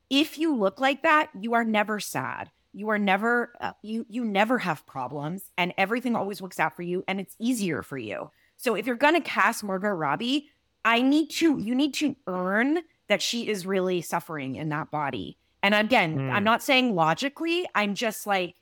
[0.09, 2.49] if you look like that, you are never sad.
[2.73, 6.81] You are never uh, you you never have problems and everything always works out for
[6.81, 8.31] you and it's easier for you.
[8.57, 10.49] So if you're going to cast Margot Robbie,
[10.83, 15.37] I need to you need to earn that she is really suffering in that body.
[15.63, 16.29] And again, Hmm.
[16.31, 18.55] I'm not saying logically, I'm just like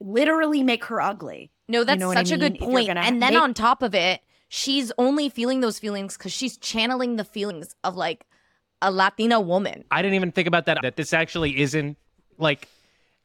[0.00, 1.50] literally make her ugly.
[1.68, 2.88] No, that's know what I such a good point.
[2.90, 7.16] And then make- on top of it, she's only feeling those feelings because she's channeling
[7.16, 8.26] the feelings of like
[8.82, 9.84] a Latina woman.
[9.90, 10.78] I didn't even think about that.
[10.82, 11.96] That this actually isn't
[12.38, 12.68] like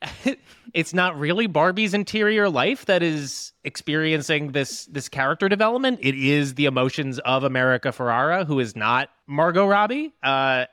[0.73, 5.99] it's not really Barbie's interior life that is experiencing this this character development.
[6.01, 10.13] It is the emotions of America Ferrera, who is not Margot Robbie.
[10.21, 10.65] Uh,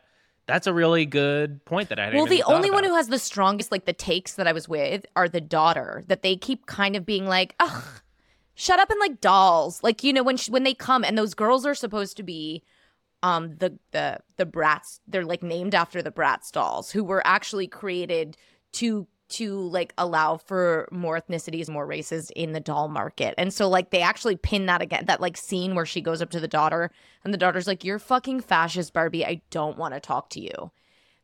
[0.47, 3.70] that's a really good point that I Well, the only one who has the strongest,
[3.70, 6.05] like the takes that I was with, are the daughter.
[6.09, 8.03] That they keep kind of being like, ugh,
[8.55, 9.83] shut up and like dolls.
[9.83, 12.64] Like you know when sh- when they come and those girls are supposed to be,
[13.23, 15.01] um, the the the brats.
[15.07, 18.37] They're like named after the Bratz dolls who were actually created
[18.75, 23.35] to to like allow for more ethnicities, more races in the doll market.
[23.39, 26.29] And so like they actually pin that again that like scene where she goes up
[26.31, 26.91] to the daughter
[27.25, 29.25] and the daughter's like, You're fucking fascist, Barbie.
[29.25, 30.70] I don't want to talk to you.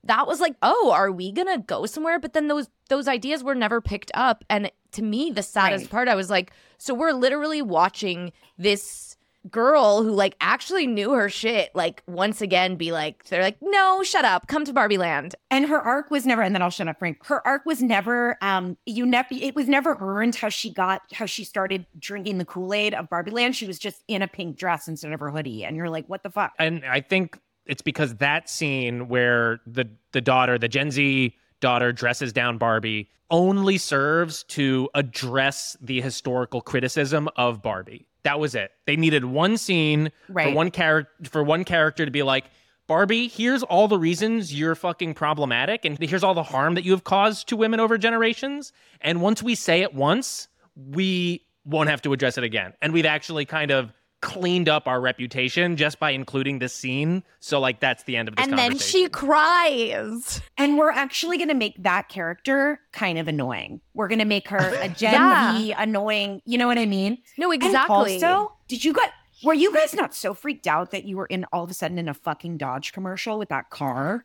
[0.04, 2.18] That was like, oh, are we gonna go somewhere?
[2.20, 4.42] But then those those ideas were never picked up.
[4.48, 5.90] And to me, the saddest Right.
[5.90, 9.17] part, I was like, so we're literally watching this
[9.50, 14.02] girl who like actually knew her shit, like once again be like, they're like, no,
[14.02, 15.34] shut up, come to Barbie Land.
[15.50, 17.24] And her arc was never, and then I'll shut up, Frank.
[17.26, 21.26] Her arc was never, um, you never, it was never earned how she got, how
[21.26, 23.56] she started drinking the Kool Aid of Barbie Land.
[23.56, 26.22] She was just in a pink dress instead of her hoodie, and you're like, what
[26.22, 26.52] the fuck?
[26.58, 31.92] and I think it's because that scene where the the daughter, the Gen Z daughter,
[31.92, 38.07] dresses down Barbie, only serves to address the historical criticism of Barbie.
[38.28, 38.72] That was it.
[38.84, 42.44] They needed one scene for one character for one character to be like.
[42.86, 46.92] Barbie, here's all the reasons you're fucking problematic, and here's all the harm that you
[46.92, 48.72] have caused to women over generations.
[49.00, 52.74] And once we say it once, we won't have to address it again.
[52.82, 57.22] And we've actually kind of cleaned up our reputation just by including this scene.
[57.40, 60.40] So like that's the end of this and then she cries.
[60.56, 63.80] And we're actually going to make that character kind of annoying.
[63.94, 65.56] We're going to make her a Gen Yeah.
[65.58, 66.42] V annoying.
[66.44, 67.18] You know what I mean?
[67.36, 68.22] No, And exactly.
[68.22, 69.10] also, did you guys,
[69.44, 71.98] were you guys not so freaked out that you were in all of a sudden
[71.98, 74.24] in a fucking Dodge commercial with that car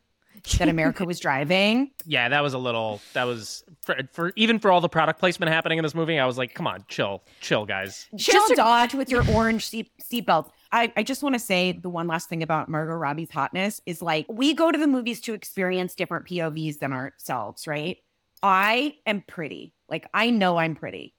[0.58, 1.92] that America was driving?
[2.06, 5.52] yeah, that was a little that was for, for even for all the product placement
[5.52, 8.08] happening in this movie, I was like, come on, chill, chill guys.
[8.18, 10.50] Chill Dodge with your orange seat seatbelt.
[10.72, 14.02] I, I just want to say the one last thing about Margot Robbie's hotness is
[14.02, 17.98] like we go to the movies to experience different POVs than ourselves, right?
[18.42, 19.74] I am pretty.
[19.90, 21.14] Like I know I'm pretty.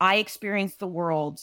[0.00, 1.40] I experience the world.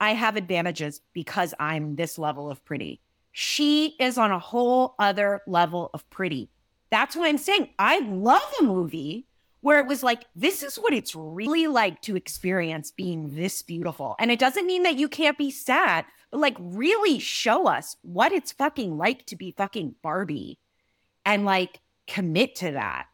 [0.00, 3.00] I have advantages because I'm this level of pretty.
[3.36, 6.50] She is on a whole other level of pretty.
[6.90, 7.70] That's what I'm saying.
[7.80, 9.26] I love a movie
[9.60, 14.14] where it was like, this is what it's really like to experience being this beautiful.
[14.20, 18.30] And it doesn't mean that you can't be sad, but like, really show us what
[18.30, 20.60] it's fucking like to be fucking Barbie
[21.24, 23.06] and like commit to that.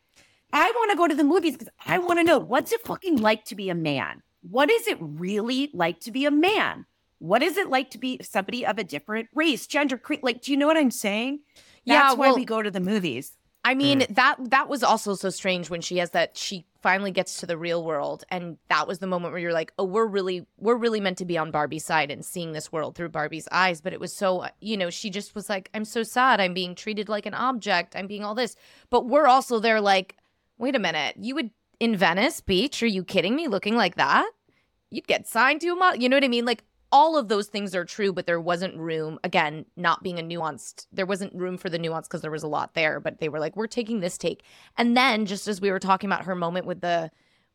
[0.52, 3.16] I want to go to the movies because I want to know what's it fucking
[3.16, 4.22] like to be a man?
[4.42, 6.84] What is it really like to be a man?
[7.20, 10.50] What is it like to be somebody of a different race, gender, cre- like, do
[10.50, 11.40] you know what I'm saying?
[11.86, 13.36] That's Yeah, why we go to the movies.
[13.62, 14.14] I mean, mm.
[14.14, 17.58] that that was also so strange when she has that she finally gets to the
[17.58, 21.00] real world and that was the moment where you're like, "Oh, we're really we're really
[21.00, 24.00] meant to be on Barbie's side and seeing this world through Barbie's eyes." But it
[24.00, 26.40] was so, you know, she just was like, "I'm so sad.
[26.40, 27.94] I'm being treated like an object.
[27.96, 28.56] I'm being all this."
[28.88, 30.16] But we're also there like,
[30.56, 31.16] "Wait a minute.
[31.18, 32.82] You would in Venice Beach?
[32.82, 34.30] Are you kidding me looking like that?
[34.90, 36.46] You'd get signed to a model." You know what I mean?
[36.46, 40.22] Like all of those things are true, but there wasn't room, again, not being a
[40.22, 43.28] nuanced, there wasn't room for the nuance because there was a lot there, but they
[43.28, 44.42] were like, we're taking this take.
[44.76, 47.10] And then just as we were talking about her moment with the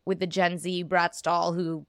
[0.06, 1.86] with the Gen Z Bratz doll who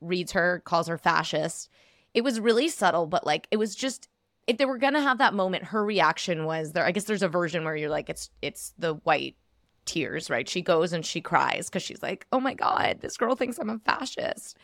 [0.00, 1.68] reads her, calls her fascist,
[2.14, 4.08] it was really subtle, but like it was just
[4.46, 7.28] if they were gonna have that moment, her reaction was there I guess there's a
[7.28, 9.36] version where you're like, it's it's the white
[9.84, 10.48] tears, right?
[10.48, 13.70] She goes and she cries because she's like, Oh my God, this girl thinks I'm
[13.70, 14.56] a fascist.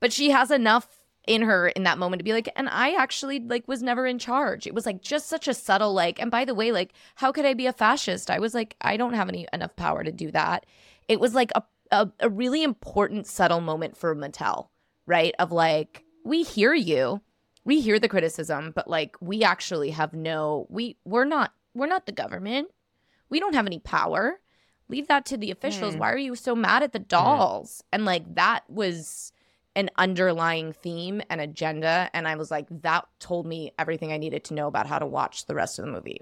[0.00, 0.88] But she has enough
[1.26, 4.18] in her in that moment to be like and i actually like was never in
[4.18, 4.66] charge.
[4.66, 7.44] It was like just such a subtle like and by the way like how could
[7.44, 8.30] i be a fascist?
[8.30, 10.66] I was like i don't have any enough power to do that.
[11.08, 14.68] It was like a a, a really important subtle moment for mattel
[15.06, 15.34] right?
[15.38, 17.20] Of like we hear you.
[17.64, 22.06] We hear the criticism but like we actually have no we we're not we're not
[22.06, 22.68] the government.
[23.30, 24.40] We don't have any power.
[24.88, 25.94] Leave that to the officials.
[25.94, 26.00] Hmm.
[26.00, 27.82] why are you so mad at the dolls?
[27.92, 29.32] And like that was
[29.76, 34.44] an underlying theme and agenda and i was like that told me everything i needed
[34.44, 36.20] to know about how to watch the rest of the movie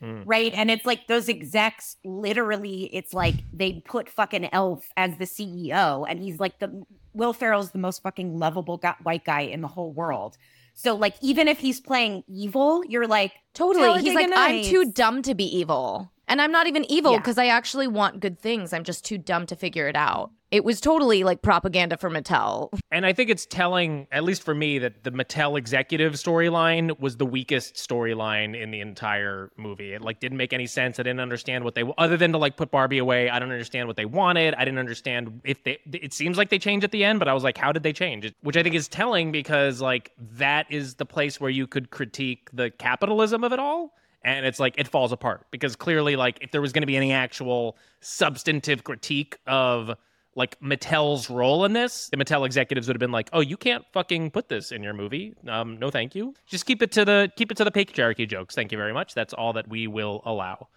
[0.00, 0.22] hmm.
[0.24, 0.54] Right.
[0.54, 6.06] And it's like those execs literally, it's like they put fucking Elf as the CEO,
[6.08, 9.68] and he's like the Will Ferrell's the most fucking lovable guy, white guy in the
[9.68, 10.38] whole world.
[10.72, 14.92] So, like, even if he's playing evil, you're like, totally he's like Talladega i'm too
[14.92, 17.18] dumb to be evil and i'm not even evil Yeah.
[17.18, 20.64] because i actually want good things i'm just too dumb to figure it out it
[20.64, 24.80] was totally like propaganda for mattel And I think it's telling, at least for me,
[24.80, 29.92] that the Mattel executive storyline was the weakest storyline in the entire movie.
[29.92, 30.98] It like didn't make any sense.
[30.98, 33.30] I didn't understand what they other than to like put Barbie away.
[33.30, 34.54] I don't understand what they wanted.
[34.54, 35.78] I didn't understand if they.
[35.92, 37.92] It seems like they changed at the end, but I was like, how did they
[37.92, 38.32] change?
[38.42, 42.50] Which I think is telling because like that is the place where you could critique
[42.52, 43.94] the capitalism of it all.
[44.22, 46.96] And it's like it falls apart because clearly, like, if there was going to be
[46.96, 49.96] any actual substantive critique of
[50.36, 53.84] like Mattel's role in this, the Mattel executives would have been like, "Oh, you can't
[53.92, 55.34] fucking put this in your movie.
[55.48, 56.34] Um, no, thank you.
[56.46, 58.54] Just keep it to the keep it to the patriarchy jokes.
[58.54, 59.14] Thank you very much.
[59.14, 60.68] That's all that we will allow."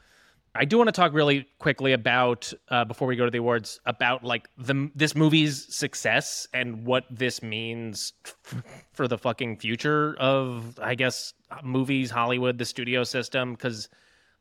[0.56, 3.80] I do want to talk really quickly about uh, before we go to the awards
[3.86, 10.16] about like the this movie's success and what this means f- for the fucking future
[10.20, 11.34] of I guess
[11.64, 13.90] movies, Hollywood, the studio system because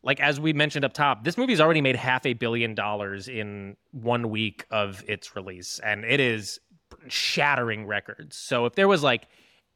[0.02, 3.76] like as we mentioned up top, this movie's already made half a billion dollars in
[3.92, 6.60] one week of its release, and it is
[7.08, 8.36] shattering records.
[8.36, 9.28] So if there was like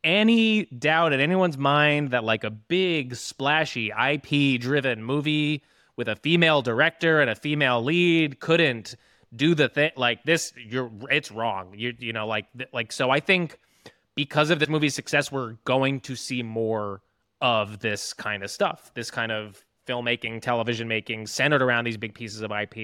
[0.04, 5.62] any doubt in anyone's mind that like a big splashy IP driven movie
[5.96, 8.96] with a female director and a female lead couldn't
[9.34, 11.74] do the thing like this you're it's wrong.
[11.76, 13.58] You you know like like so i think
[14.14, 17.02] because of this movie's success we're going to see more
[17.40, 22.14] of this kind of stuff this kind of filmmaking television making centered around these big
[22.14, 22.76] pieces of ip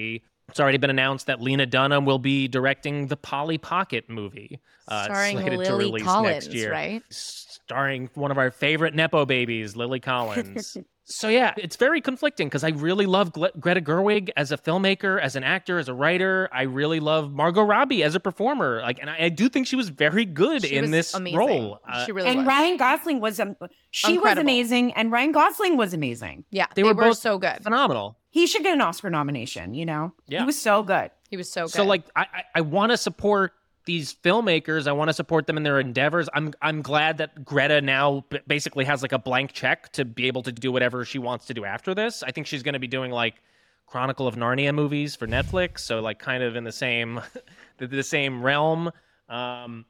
[0.49, 5.05] it's already been announced that lena dunham will be directing the polly pocket movie uh,
[5.05, 6.71] starring slated to release collins next year.
[6.71, 7.03] right?
[7.09, 10.77] Starring one of our favorite nepo babies, Lily Collins.
[11.05, 15.19] So yeah, it's very conflicting because I really love Gle- Greta Gerwig as a filmmaker,
[15.21, 16.49] as an actor, as a writer.
[16.53, 18.81] I really love Margot Robbie as a performer.
[18.81, 21.37] Like, and I, I do think she was very good She in this amazing.
[21.39, 21.79] role.
[21.87, 22.47] Uh, she really and was.
[22.47, 23.55] Ryan Gosling was, um,
[23.91, 26.45] she was amazing, and Ryan Gosling was amazing.
[26.51, 28.17] yeah They they, were were, both so good phenomenal.
[28.29, 30.13] He should get an Oscar nomination, you know?
[30.27, 30.39] Yeah.
[30.39, 31.11] He was so good.
[31.29, 33.51] he was so good So like, I I, I want to support
[33.85, 34.87] these filmmakers.
[34.87, 36.29] I want to support them in their endeavors.
[36.33, 40.43] I'm I'm glad that Greta now basically has like a blank check to be able
[40.43, 42.23] to do whatever she wants to do after this.
[42.23, 43.35] I think she's going to be doing like
[43.87, 47.21] Chronicle of Narnia movies for Netflix, so like kind of in the same
[47.77, 48.91] the, the same realm.
[49.29, 49.85] Um,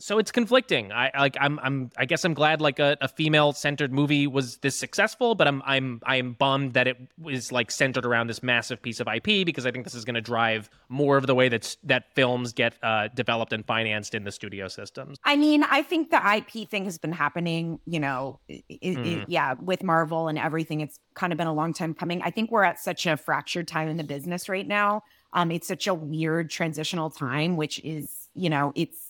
[0.00, 0.90] so it's conflicting.
[0.92, 4.56] I like I'm I'm I guess I'm glad like a, a female centered movie was
[4.58, 8.80] this successful, but I'm I'm I'm bummed that it was like centered around this massive
[8.82, 11.48] piece of IP because I think this is going to drive more of the way
[11.48, 15.18] that that films get uh, developed and financed in the studio systems.
[15.24, 19.22] I mean, I think the IP thing has been happening, you know, it, Mm.
[19.22, 20.80] it, yeah, with Marvel and everything.
[20.80, 22.22] It's kind of been a long time coming.
[22.22, 25.02] I think we're at such a fractured time in the business right now.
[25.32, 29.09] Um, it's such a weird transitional time, which is, you know, it's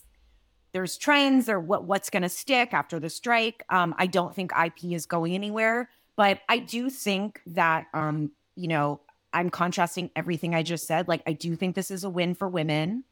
[0.72, 3.64] there's trends or what what's going to stick after the strike.
[3.70, 8.68] Um, I don't think IP is going anywhere, but I do think that, um, you
[8.68, 9.00] know,
[9.32, 11.08] I'm contrasting everything I just said.
[11.08, 13.04] Like, I do think this is a win for women.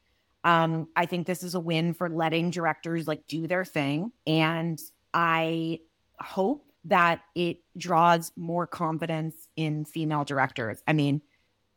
[0.43, 4.11] Um, I think this is a win for letting directors like do their thing.
[4.25, 4.79] And
[5.13, 5.79] I
[6.19, 10.81] hope that it draws more confidence in female directors.
[10.87, 11.21] I mean,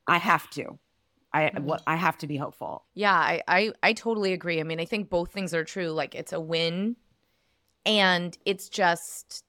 [0.06, 0.78] I have to.
[1.32, 1.64] I mm-hmm.
[1.64, 2.84] what I have to be hopeful.
[2.94, 4.60] Yeah, I, I I totally agree.
[4.60, 5.88] I mean, I think both things are true.
[5.88, 6.96] Like it's a win
[7.84, 9.44] and it's just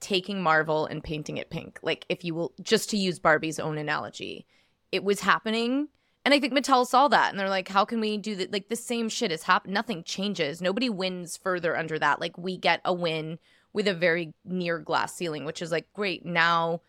[0.00, 1.78] taking Marvel and painting it pink.
[1.82, 4.46] Like if you will just to use Barbie's own analogy.
[4.92, 5.88] It was happening
[6.26, 8.52] and I think Mattel saw that and they're like, how can we do that?
[8.52, 9.74] Like the same shit is happening.
[9.74, 10.60] Nothing changes.
[10.60, 12.20] Nobody wins further under that.
[12.20, 13.38] Like we get a win
[13.72, 16.26] with a very near glass ceiling, which is like, great.
[16.26, 16.80] Now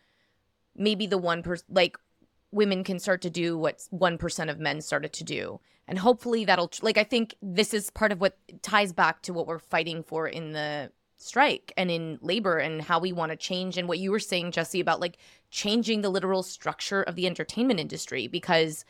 [0.76, 2.00] maybe the one person, like
[2.58, 5.60] women can start to do what 1% of men started to do.
[5.88, 9.48] And hopefully that'll, like, I think this is part of what ties back to what
[9.48, 13.78] we're fighting for in the strike and in labor and how we want to change.
[13.78, 15.18] And what you were saying, Jessie, about like
[15.50, 18.84] changing the literal structure of the entertainment industry because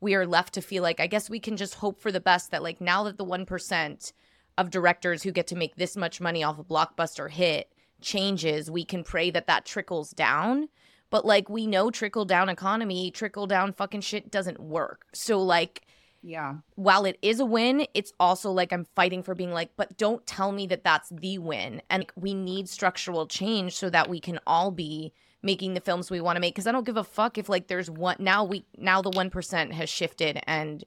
[0.00, 2.50] we are left to feel like, I guess we can just hope for the best
[2.50, 4.12] that, like, now that the 1%
[4.56, 8.84] of directors who get to make this much money off a blockbuster hit changes, we
[8.84, 10.68] can pray that that trickles down
[11.14, 15.06] but like we know trickle down economy, trickle down fucking shit doesn't work.
[15.12, 15.82] So like
[16.22, 16.56] Yeah.
[16.74, 20.26] while it is a win, it's also like I'm fighting for being like, but don't
[20.26, 21.80] tell me that that's the win.
[21.88, 26.10] And like, we need structural change so that we can all be making the films
[26.10, 26.52] we want to make.
[26.52, 29.30] Because I don't give a fuck if like there's one now we now the one
[29.30, 30.82] percent has shifted and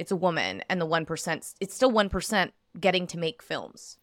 [0.00, 3.96] it's a woman, and the one percent it's still one percent getting to make films.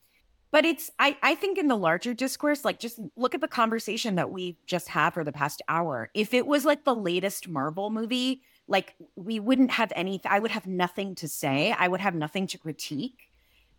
[0.55, 4.15] But it's I I think in the larger discourse, like just look at the conversation
[4.15, 6.09] that we just had for the past hour.
[6.13, 10.51] If it was like the latest Marvel movie, like we wouldn't have any I would
[10.51, 11.73] have nothing to say.
[11.77, 13.27] I would have nothing to critique.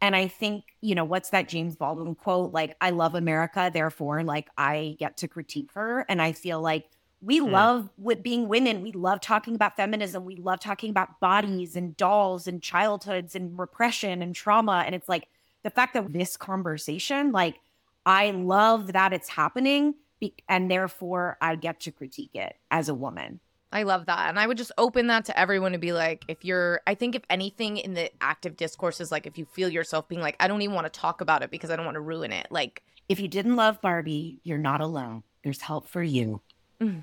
[0.03, 2.53] And I think, you know, what's that James Baldwin quote?
[2.53, 6.05] Like, I love America, therefore, like I get to critique her.
[6.11, 6.91] And I feel like
[7.23, 7.47] we Hmm.
[7.53, 8.83] love with being women.
[8.83, 10.27] We love talking about feminism.
[10.27, 14.85] We love talking about bodies and dolls and childhoods and repression and trauma.
[14.85, 15.29] And it's like
[15.67, 17.57] the fact that this conversation, like,
[18.07, 19.97] I love that it's happening,
[20.49, 23.41] and therefore I get to critique it as a woman.
[23.73, 24.29] I love that.
[24.29, 27.17] And I would just open that to everyone to be like, if you're, I think
[27.17, 30.47] if anything in the active discourse is like, if you feel yourself being like, I
[30.47, 32.47] don't even want to talk about it because I don't want to ruin it.
[32.49, 35.25] Like, If you didn't love Barbie, you're not alone.
[35.43, 36.43] There's help for you.
[36.81, 37.03] Mm.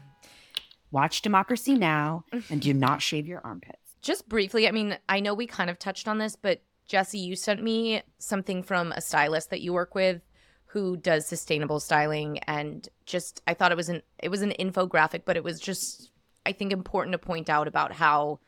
[0.90, 3.98] Watch Democracy Now and do not shave your armpits.
[4.02, 7.36] just briefly, I mean, I know we kind of touched on this, but Jessie, you
[7.36, 10.22] sent me something from a stylist that you work with
[10.66, 15.22] who does sustainable styling and just I thought it was an it was an infographic,
[15.26, 16.12] but it was just
[16.46, 18.40] I think important to point out about how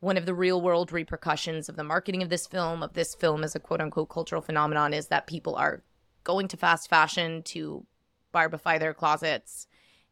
[0.00, 3.42] one of the real world repercussions of the marketing of this film, of this film
[3.42, 5.82] as a quote unquote cultural phenomenon, is that people are
[6.24, 7.86] going to fast fashion to
[8.32, 9.66] barbify their closets.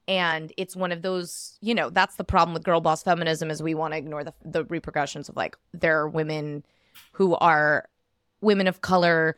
[0.09, 3.63] And it's one of those, you know, that's the problem with girl boss feminism is
[3.63, 6.65] we want to ignore the, the repercussions of like there are women
[7.13, 7.89] who are
[8.41, 9.37] women of color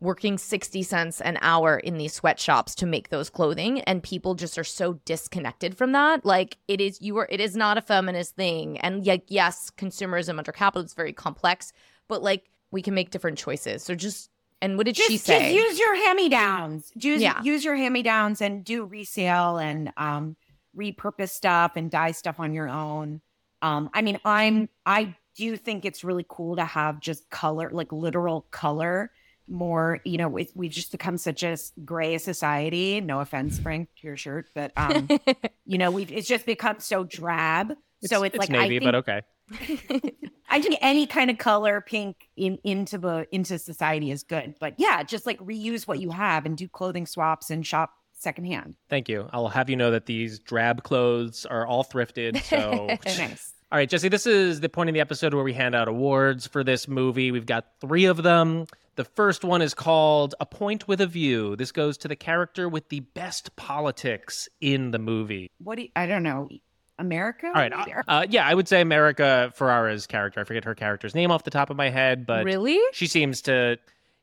[0.00, 4.58] working 60 cents an hour in these sweatshops to make those clothing and people just
[4.58, 8.36] are so disconnected from that like it is you are it is not a feminist
[8.36, 11.72] thing and like yes consumerism under capital is very complex
[12.06, 14.28] but like we can make different choices so just
[14.60, 16.90] and what did Just, she just say use your hand-me-downs.
[16.94, 17.42] Use, Yeah.
[17.42, 20.36] use your hand-me-downs and do resale and um,
[20.74, 23.20] repurpose stuff and dye stuff on your own.
[23.60, 27.70] Um, I mean, I'm I do you think it's really cool to have just color,
[27.72, 29.10] like literal color.
[29.46, 33.02] More, you know, we we've just become such a gray society.
[33.02, 35.06] No offense, Frank, to your shirt, but um,
[35.66, 37.74] you know, we've it's just become so drab.
[38.02, 39.22] so it's, like navy, I think but okay.
[40.48, 44.54] I think any kind of color pink in into the into society is good.
[44.58, 48.76] But yeah, just like reuse what you have and do clothing swaps and shop secondhand.
[48.88, 49.28] Thank you.
[49.32, 52.42] I'll have you know that these drab clothes are all thrifted.
[52.42, 52.86] So
[53.18, 53.53] Nice.
[53.74, 56.46] All right, Jessie, this is the point in the episode where we hand out awards
[56.46, 57.32] for this movie.
[57.32, 58.66] We've got three of them.
[58.94, 61.56] The first one is called A Point with a View.
[61.56, 65.50] This goes to the character with the best politics in the movie.
[65.58, 66.48] What do you, I don't know.
[67.00, 67.48] America?
[67.48, 67.72] All right.
[68.06, 70.38] Uh, yeah, I would say America Ferrera's character.
[70.38, 73.42] I forget her character's name off the top of my head, but really she seems
[73.42, 73.76] to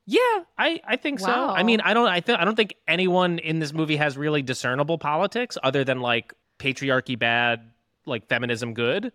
[0.06, 0.20] Yeah,
[0.58, 1.30] I, I think so.
[1.30, 4.44] I mean, I don't I think I don't think anyone in this movie has really
[4.44, 7.70] discernible politics other than like patriarchy bad,
[8.06, 9.12] like feminism good.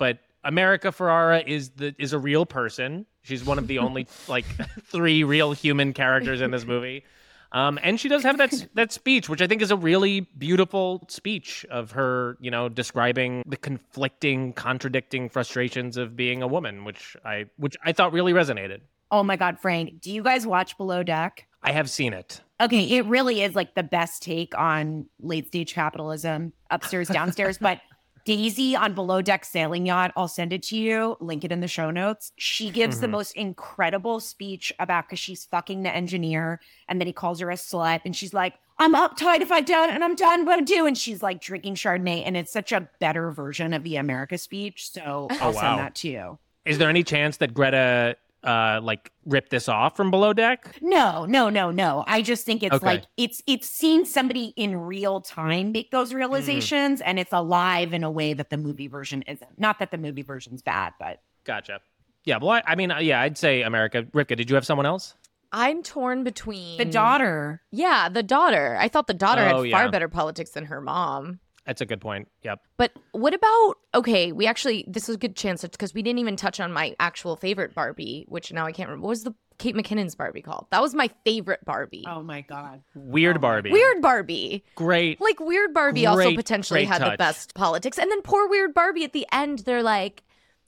[0.00, 3.04] But America Ferrera is the is a real person.
[3.20, 4.46] She's one of the only like
[4.86, 7.04] three real human characters in this movie.
[7.52, 11.04] Um, and she does have that that speech, which I think is a really beautiful
[11.08, 17.14] speech of her, you know, describing the conflicting, contradicting frustrations of being a woman, which
[17.22, 18.80] I which I thought really resonated.
[19.10, 21.46] Oh my God, Frank, do you guys watch Below Deck?
[21.62, 22.40] I have seen it.
[22.58, 27.58] Okay, it really is like the best take on late stage capitalism, upstairs, downstairs.
[27.58, 27.80] but
[28.24, 31.68] Daisy on Below Deck Sailing Yacht, I'll send it to you, link it in the
[31.68, 32.32] show notes.
[32.36, 33.10] She gives the Mhm.
[33.10, 37.54] most incredible speech about because she's fucking the engineer, and then he calls her a
[37.54, 40.86] slut, and she's like, I'm uptight if I don't, and I'm done what I do.
[40.86, 44.90] And she's like drinking Chardonnay, and it's such a better version of the America speech.
[44.90, 45.60] So I'll Oh, wow.
[45.60, 46.38] send that to you.
[46.64, 50.76] Is there any chance that Greta uh like rip this off from Below Deck?
[50.80, 52.04] No, no, no, no.
[52.06, 52.86] I just think it's Okay.
[52.86, 55.90] like it's it's seeing somebody in real time make Mm.
[55.92, 59.58] those realizations and it's alive in a way that the movie version isn't.
[59.58, 61.80] Not that the movie version's bad, but Gotcha.
[62.24, 64.02] Yeah, well, I, I mean, uh, yeah, I'd say America.
[64.02, 65.14] Rivka, did you have someone else?
[65.52, 67.62] I'm torn between the daughter.
[67.72, 68.76] Yeah, the daughter.
[68.78, 69.90] I thought the daughter Oh, had far yeah.
[69.90, 71.40] better politics than her mom.
[71.70, 72.26] That's a good point.
[72.42, 72.58] Yep.
[72.78, 74.32] But what about okay?
[74.32, 77.36] We actually this is a good chance because we didn't even touch on my actual
[77.36, 79.04] favorite Barbie, which now I can't remember.
[79.04, 80.66] What was the Kate McKinnon's Barbie called?
[80.72, 82.02] That was my favorite Barbie.
[82.08, 82.82] Oh my god.
[82.96, 83.70] Weird Oh, Barbie.
[83.70, 84.64] Weird Barbie.
[84.74, 85.20] Great.
[85.20, 87.98] Like Weird Barbie also potentially great had the best politics.
[87.98, 90.24] And then poor Weird Barbie at the end, they're like,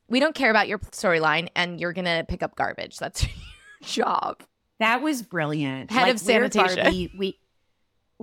[0.08, 2.98] we don't care about your storyline and you're going to pick up garbage.
[2.98, 3.24] That's
[3.96, 4.44] your job.
[4.78, 5.90] That was brilliant.
[5.90, 6.84] Head Like, of Weird sanitation.
[6.84, 7.38] Barbie, we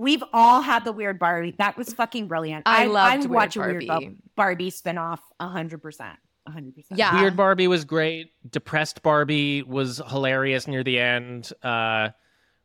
[0.00, 1.54] we've all had the weird Barbie.
[1.58, 2.62] That was fucking brilliant.
[2.66, 4.06] I I, loved I would Weird watch a weird Barbie.
[4.08, 6.18] Bar- Barbie spinoff hundred percent.
[6.48, 6.98] hundred percent.
[6.98, 7.20] Yeah.
[7.20, 8.32] Weird Barbie was great.
[8.50, 12.10] Depressed Barbie was hilarious near the end, uh,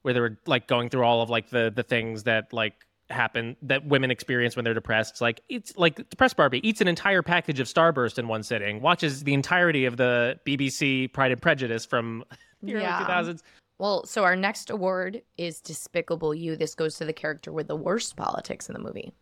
[0.01, 2.73] where they were like going through all of like the the things that like
[3.11, 5.11] happen that women experience when they're depressed.
[5.13, 8.81] It's like it's like depressed Barbie eats an entire package of Starburst in one sitting,
[8.81, 12.23] watches the entirety of the BBC Pride and Prejudice from
[12.63, 13.05] the early Yeah.
[13.05, 13.41] 2000s.
[13.77, 16.55] Well, so our next award is Despicable You.
[16.55, 19.13] This goes to the character with the worst politics in the movie.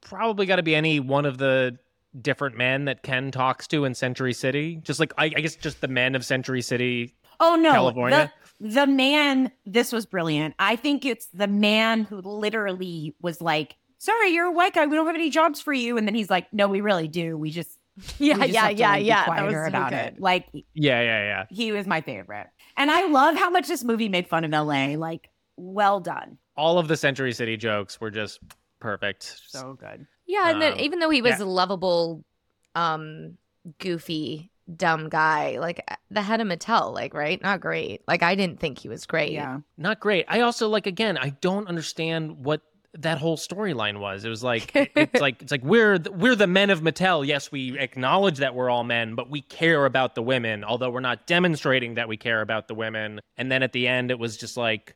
[0.00, 1.76] Probably got to be any one of the
[2.20, 4.76] different men that Ken talks to in Century City.
[4.82, 7.16] Just like I, I guess just the men of Century City.
[7.40, 8.32] Oh no, California?
[8.60, 9.50] the the man.
[9.66, 10.54] This was brilliant.
[10.58, 14.86] I think it's the man who literally was like, "Sorry, you're a white guy.
[14.86, 17.36] We don't have any jobs for you." And then he's like, "No, we really do.
[17.36, 17.78] We just
[18.18, 19.24] Yeah, we just yeah, have to, yeah, like, be yeah.
[19.26, 19.98] That was quieter so about good.
[19.98, 20.62] it." Like Yeah,
[21.02, 21.44] yeah, yeah.
[21.50, 22.46] he was my favorite,
[22.78, 24.96] and I love how much this movie made fun of L.A.
[24.96, 28.40] Like, well done, All of the Century City jokes were just
[28.80, 29.40] perfect.
[29.48, 30.06] so good.
[30.26, 31.44] Yeah, and then Um, even though he was yeah.
[31.44, 32.24] a lovable,
[32.74, 33.36] um,
[33.78, 38.02] goofy, dumb guy, like the head of Mattel, like right, not great.
[38.06, 39.32] Like I didn't think he was great.
[39.32, 40.26] Yeah, Not great.
[40.28, 42.60] I also like again, I don't understand what
[42.94, 44.24] that whole storyline was.
[44.24, 47.26] It was like it's like it's like we're the, we're the men of Mattel.
[47.26, 51.00] Yes, we acknowledge that we're all men, but we care about the women, although we're
[51.00, 53.20] not demonstrating that we care about the women.
[53.36, 54.94] And then at the end it was just like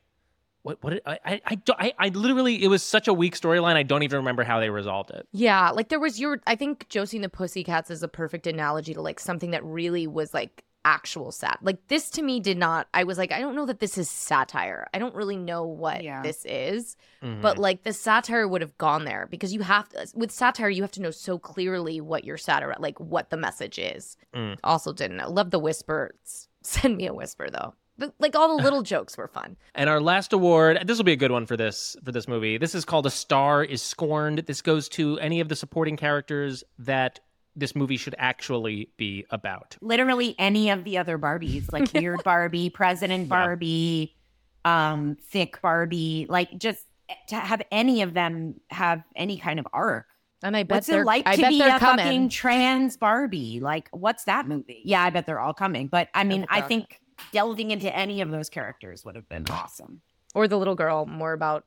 [0.63, 3.75] what what I I I, I, I literally it was such a weak storyline.
[3.75, 5.27] I don't even remember how they resolved it.
[5.33, 6.41] Yeah, like there was your.
[6.47, 10.07] I think Josie and the Pussycats is a perfect analogy to like something that really
[10.07, 11.59] was like actual sat.
[11.63, 12.89] Like this to me did not.
[12.93, 14.89] I was like, I don't know that this is satire.
[14.93, 16.23] I don't really know what Yeah.
[16.23, 16.97] this is.
[17.23, 17.41] Mhm.
[17.41, 20.83] But like the satire would have gone there because you have to with satire you
[20.83, 24.17] have to know so clearly what your satire like what the message is.
[24.35, 24.59] Mm.
[24.65, 25.31] Also didn't know.
[25.31, 26.15] Love the whisper.
[26.25, 27.75] S- Send me a whisper though.
[27.99, 29.57] But like all the little jokes were fun.
[29.75, 32.59] And our last award, this will be a good one for this for this movie.
[32.59, 34.39] This is called A Star is Scorned.
[34.47, 37.21] This goes to any of the supporting characters that
[37.55, 39.77] this movie should actually be about.
[39.81, 44.17] literally any of the other Barbies, like Weird Barbie, President Barbie,
[44.65, 46.87] um, Thick Barbie, like just
[47.29, 50.07] to have any of them have any kind of arc.
[50.43, 52.05] And I bet What's they're it like I to bet be a coming.
[52.05, 53.61] fucking trans Barbie?
[53.61, 54.83] Like, what's that movie?
[54.85, 55.87] Yeah, I bet they're all coming.
[55.89, 57.01] But I mean, bet I think
[57.33, 60.01] delving into any of those characters would have been awesome.
[60.35, 61.65] or the little girl more about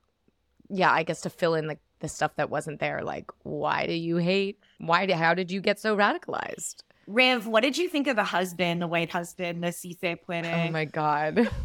[0.69, 3.93] yeah i guess to fill in the, the stuff that wasn't there like why do
[3.93, 6.83] you hate why did how did you get so radicalized?
[7.07, 10.45] Riv, what did you think of the husband, the white husband, the Sí se puede?
[10.45, 11.49] oh my god.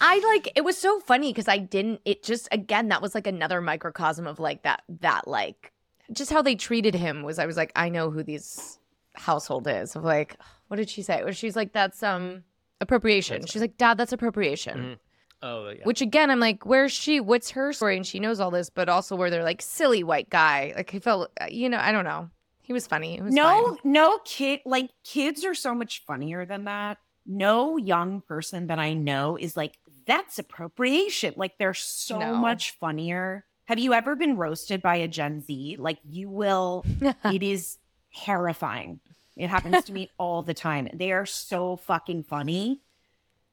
[0.00, 3.26] I like it was so funny because i didn't it just again that was like
[3.28, 5.72] another microcosm of like that that like
[6.12, 8.78] just how they treated him was i was like i know who these
[9.14, 9.94] household is.
[9.96, 10.36] Of like
[10.68, 11.22] what did she say?
[11.32, 12.42] She's like that's um
[12.80, 13.34] appropriation.
[13.36, 14.78] That's- she's like dad that's appropriation.
[14.78, 14.98] Mhm.
[15.42, 15.84] Oh yeah.
[15.84, 17.20] Which again, I'm like, where's she?
[17.20, 17.96] What's her story?
[17.96, 20.72] And she knows all this, but also where they're like, silly white guy.
[20.76, 22.30] Like he felt, uh, you know, I don't know.
[22.60, 23.16] He was funny.
[23.16, 23.78] It was no, fine.
[23.84, 24.60] no kid.
[24.66, 26.98] Like kids are so much funnier than that.
[27.24, 31.34] no young person that I know is like, that's appropriation.
[31.36, 32.34] Like they're so No.
[32.36, 33.44] much funnier.
[33.66, 35.76] Have you ever been roasted by a Gen Z?
[35.78, 36.84] Like you will,
[37.24, 37.78] it is
[38.14, 39.00] terrifying.
[39.36, 40.88] It happens to me all the time.
[40.92, 42.80] They are so fucking funny.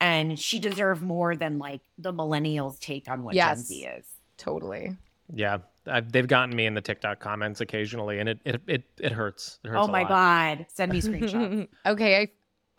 [0.01, 4.05] And she deserved more than like the millennials take on what Gen Z is.
[4.37, 4.95] totally.
[5.33, 9.11] Yeah, I've, they've gotten me in the TikTok comments occasionally, and it it it, it
[9.11, 9.59] hurts.
[9.63, 9.79] It hurts.
[9.81, 10.03] Oh my.
[10.03, 10.65] God.
[10.73, 11.67] Send me screenshots.
[11.85, 12.27] okay, I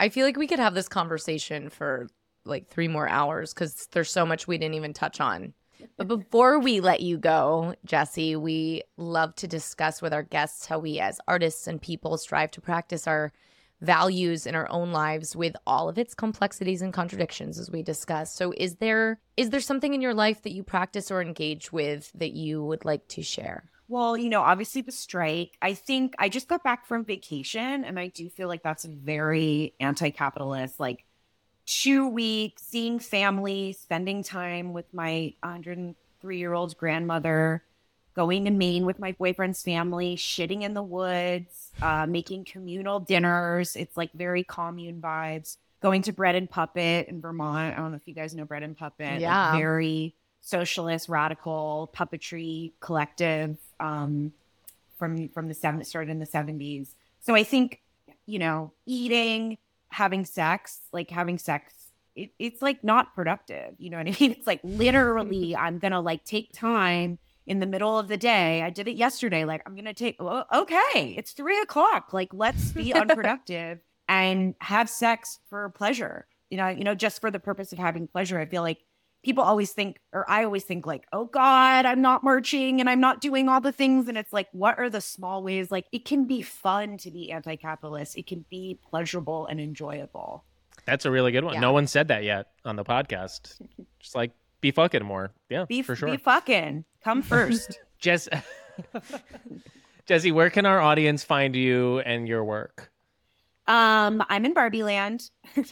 [0.05, 2.07] I feel like we could have this conversation for
[2.45, 5.53] like three more hours because there's so much we didn't even touch on.
[5.97, 10.79] But before we let you go, Jessie, we love to discuss with our guests how
[10.79, 13.31] we, as artists and people, strive to practice our
[13.81, 18.35] values in our own lives with all of its complexities and contradictions as we discussed.
[18.35, 22.11] So is there is there something in your life that you practice or engage with
[22.15, 23.69] that you would like to share?
[23.89, 25.57] Well, you know, obviously the strike.
[25.61, 28.89] I think I just got back from vacation and I do feel like that's a
[28.89, 30.79] very anti capitalist.
[30.79, 31.05] Like
[31.65, 37.63] two weeks, seeing family, spending time with my 103 year old grandmother,
[38.17, 43.75] going to Maine with my boyfriend's family, shitting in the woods, uh, making communal dinners.
[43.75, 45.57] It's like very commune vibes.
[45.83, 47.75] Going to Bread and Puppet in Vermont.
[47.75, 49.05] I don't know if you guys know Bread and Puppet.
[49.13, 49.55] like, Yeah.
[49.55, 54.33] very socialist, radical puppetry collective um,
[54.97, 56.95] from from the seven started in the seventies.
[57.21, 57.81] So I think
[58.25, 59.57] you know, eating,
[59.89, 61.71] having sex, like having sex,
[62.15, 63.73] it, it's like not productive.
[63.77, 64.31] You know what I mean?
[64.37, 68.61] It's like literally, I'm gonna like take time in the middle of the day.
[68.61, 69.45] I did it yesterday.
[69.45, 70.17] Like I'm gonna take.
[70.19, 72.13] oh, Okay, it's three o'clock.
[72.13, 76.27] Like let's be unproductive and have sex for pleasure.
[76.49, 78.39] You know, you know, just for the purpose of having pleasure.
[78.39, 78.79] I feel like
[79.23, 83.01] people always think, or I always think, like, oh God, I'm not marching and I'm
[83.01, 84.07] not doing all the things.
[84.07, 85.71] And it's like, what are the small ways?
[85.71, 90.45] Like, it can be fun to be anti capitalist, it can be pleasurable and enjoyable.
[90.85, 91.55] That's a really good one.
[91.55, 91.59] Yeah.
[91.59, 93.59] No one said that yet on the podcast.
[93.99, 95.31] Just like be fucking more.
[95.49, 96.09] Yeah, Be, for sure.
[96.09, 96.85] be fucking.
[97.03, 97.79] Come first.
[97.99, 98.27] Jess,
[100.05, 102.91] Jessie, where can our audience find you and your work?
[103.67, 105.29] Um, I'm in Barbie Land.
[105.57, 105.63] uh,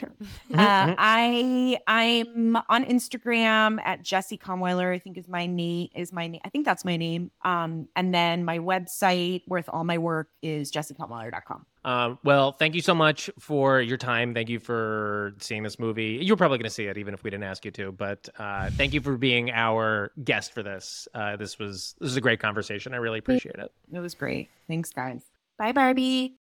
[0.54, 4.94] I I'm on Instagram at Jessie Kahnweiler.
[4.94, 6.42] I think is my name is my name.
[6.44, 7.32] I think that's my name.
[7.44, 11.66] Um, and then my website with all my work is jessiekahnweiler.com.
[11.86, 14.34] Um, well, thank you so much for your time.
[14.34, 16.20] Thank you for seeing this movie.
[16.22, 17.92] You're probably going to see it, even if we didn't ask you to.
[17.92, 21.08] But uh, thank you for being our guest for this.
[21.14, 22.94] Uh, this was this was a great conversation.
[22.94, 23.72] I really appreciate it.
[23.94, 24.50] It was great.
[24.68, 25.22] Thanks, guys.
[25.58, 26.36] Bye, Barbie.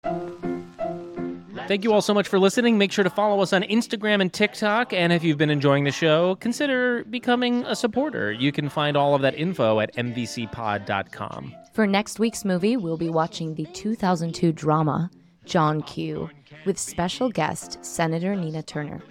[1.68, 2.78] Thank you all so much for listening.
[2.78, 4.94] Make sure to follow us on Instagram and TikTok.
[4.94, 8.32] And if you've been enjoying the show, consider becoming a supporter.
[8.32, 11.56] You can find all of that info at mvcpod.com.
[11.74, 15.10] For next week's movie, we'll be watching the 2002 drama
[15.46, 16.30] John Q
[16.66, 19.02] with special guest Senator Nina Turner.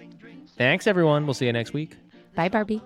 [0.57, 1.25] Thanks, everyone.
[1.25, 1.95] We'll see you next week.
[2.35, 2.81] Bye, Barbie.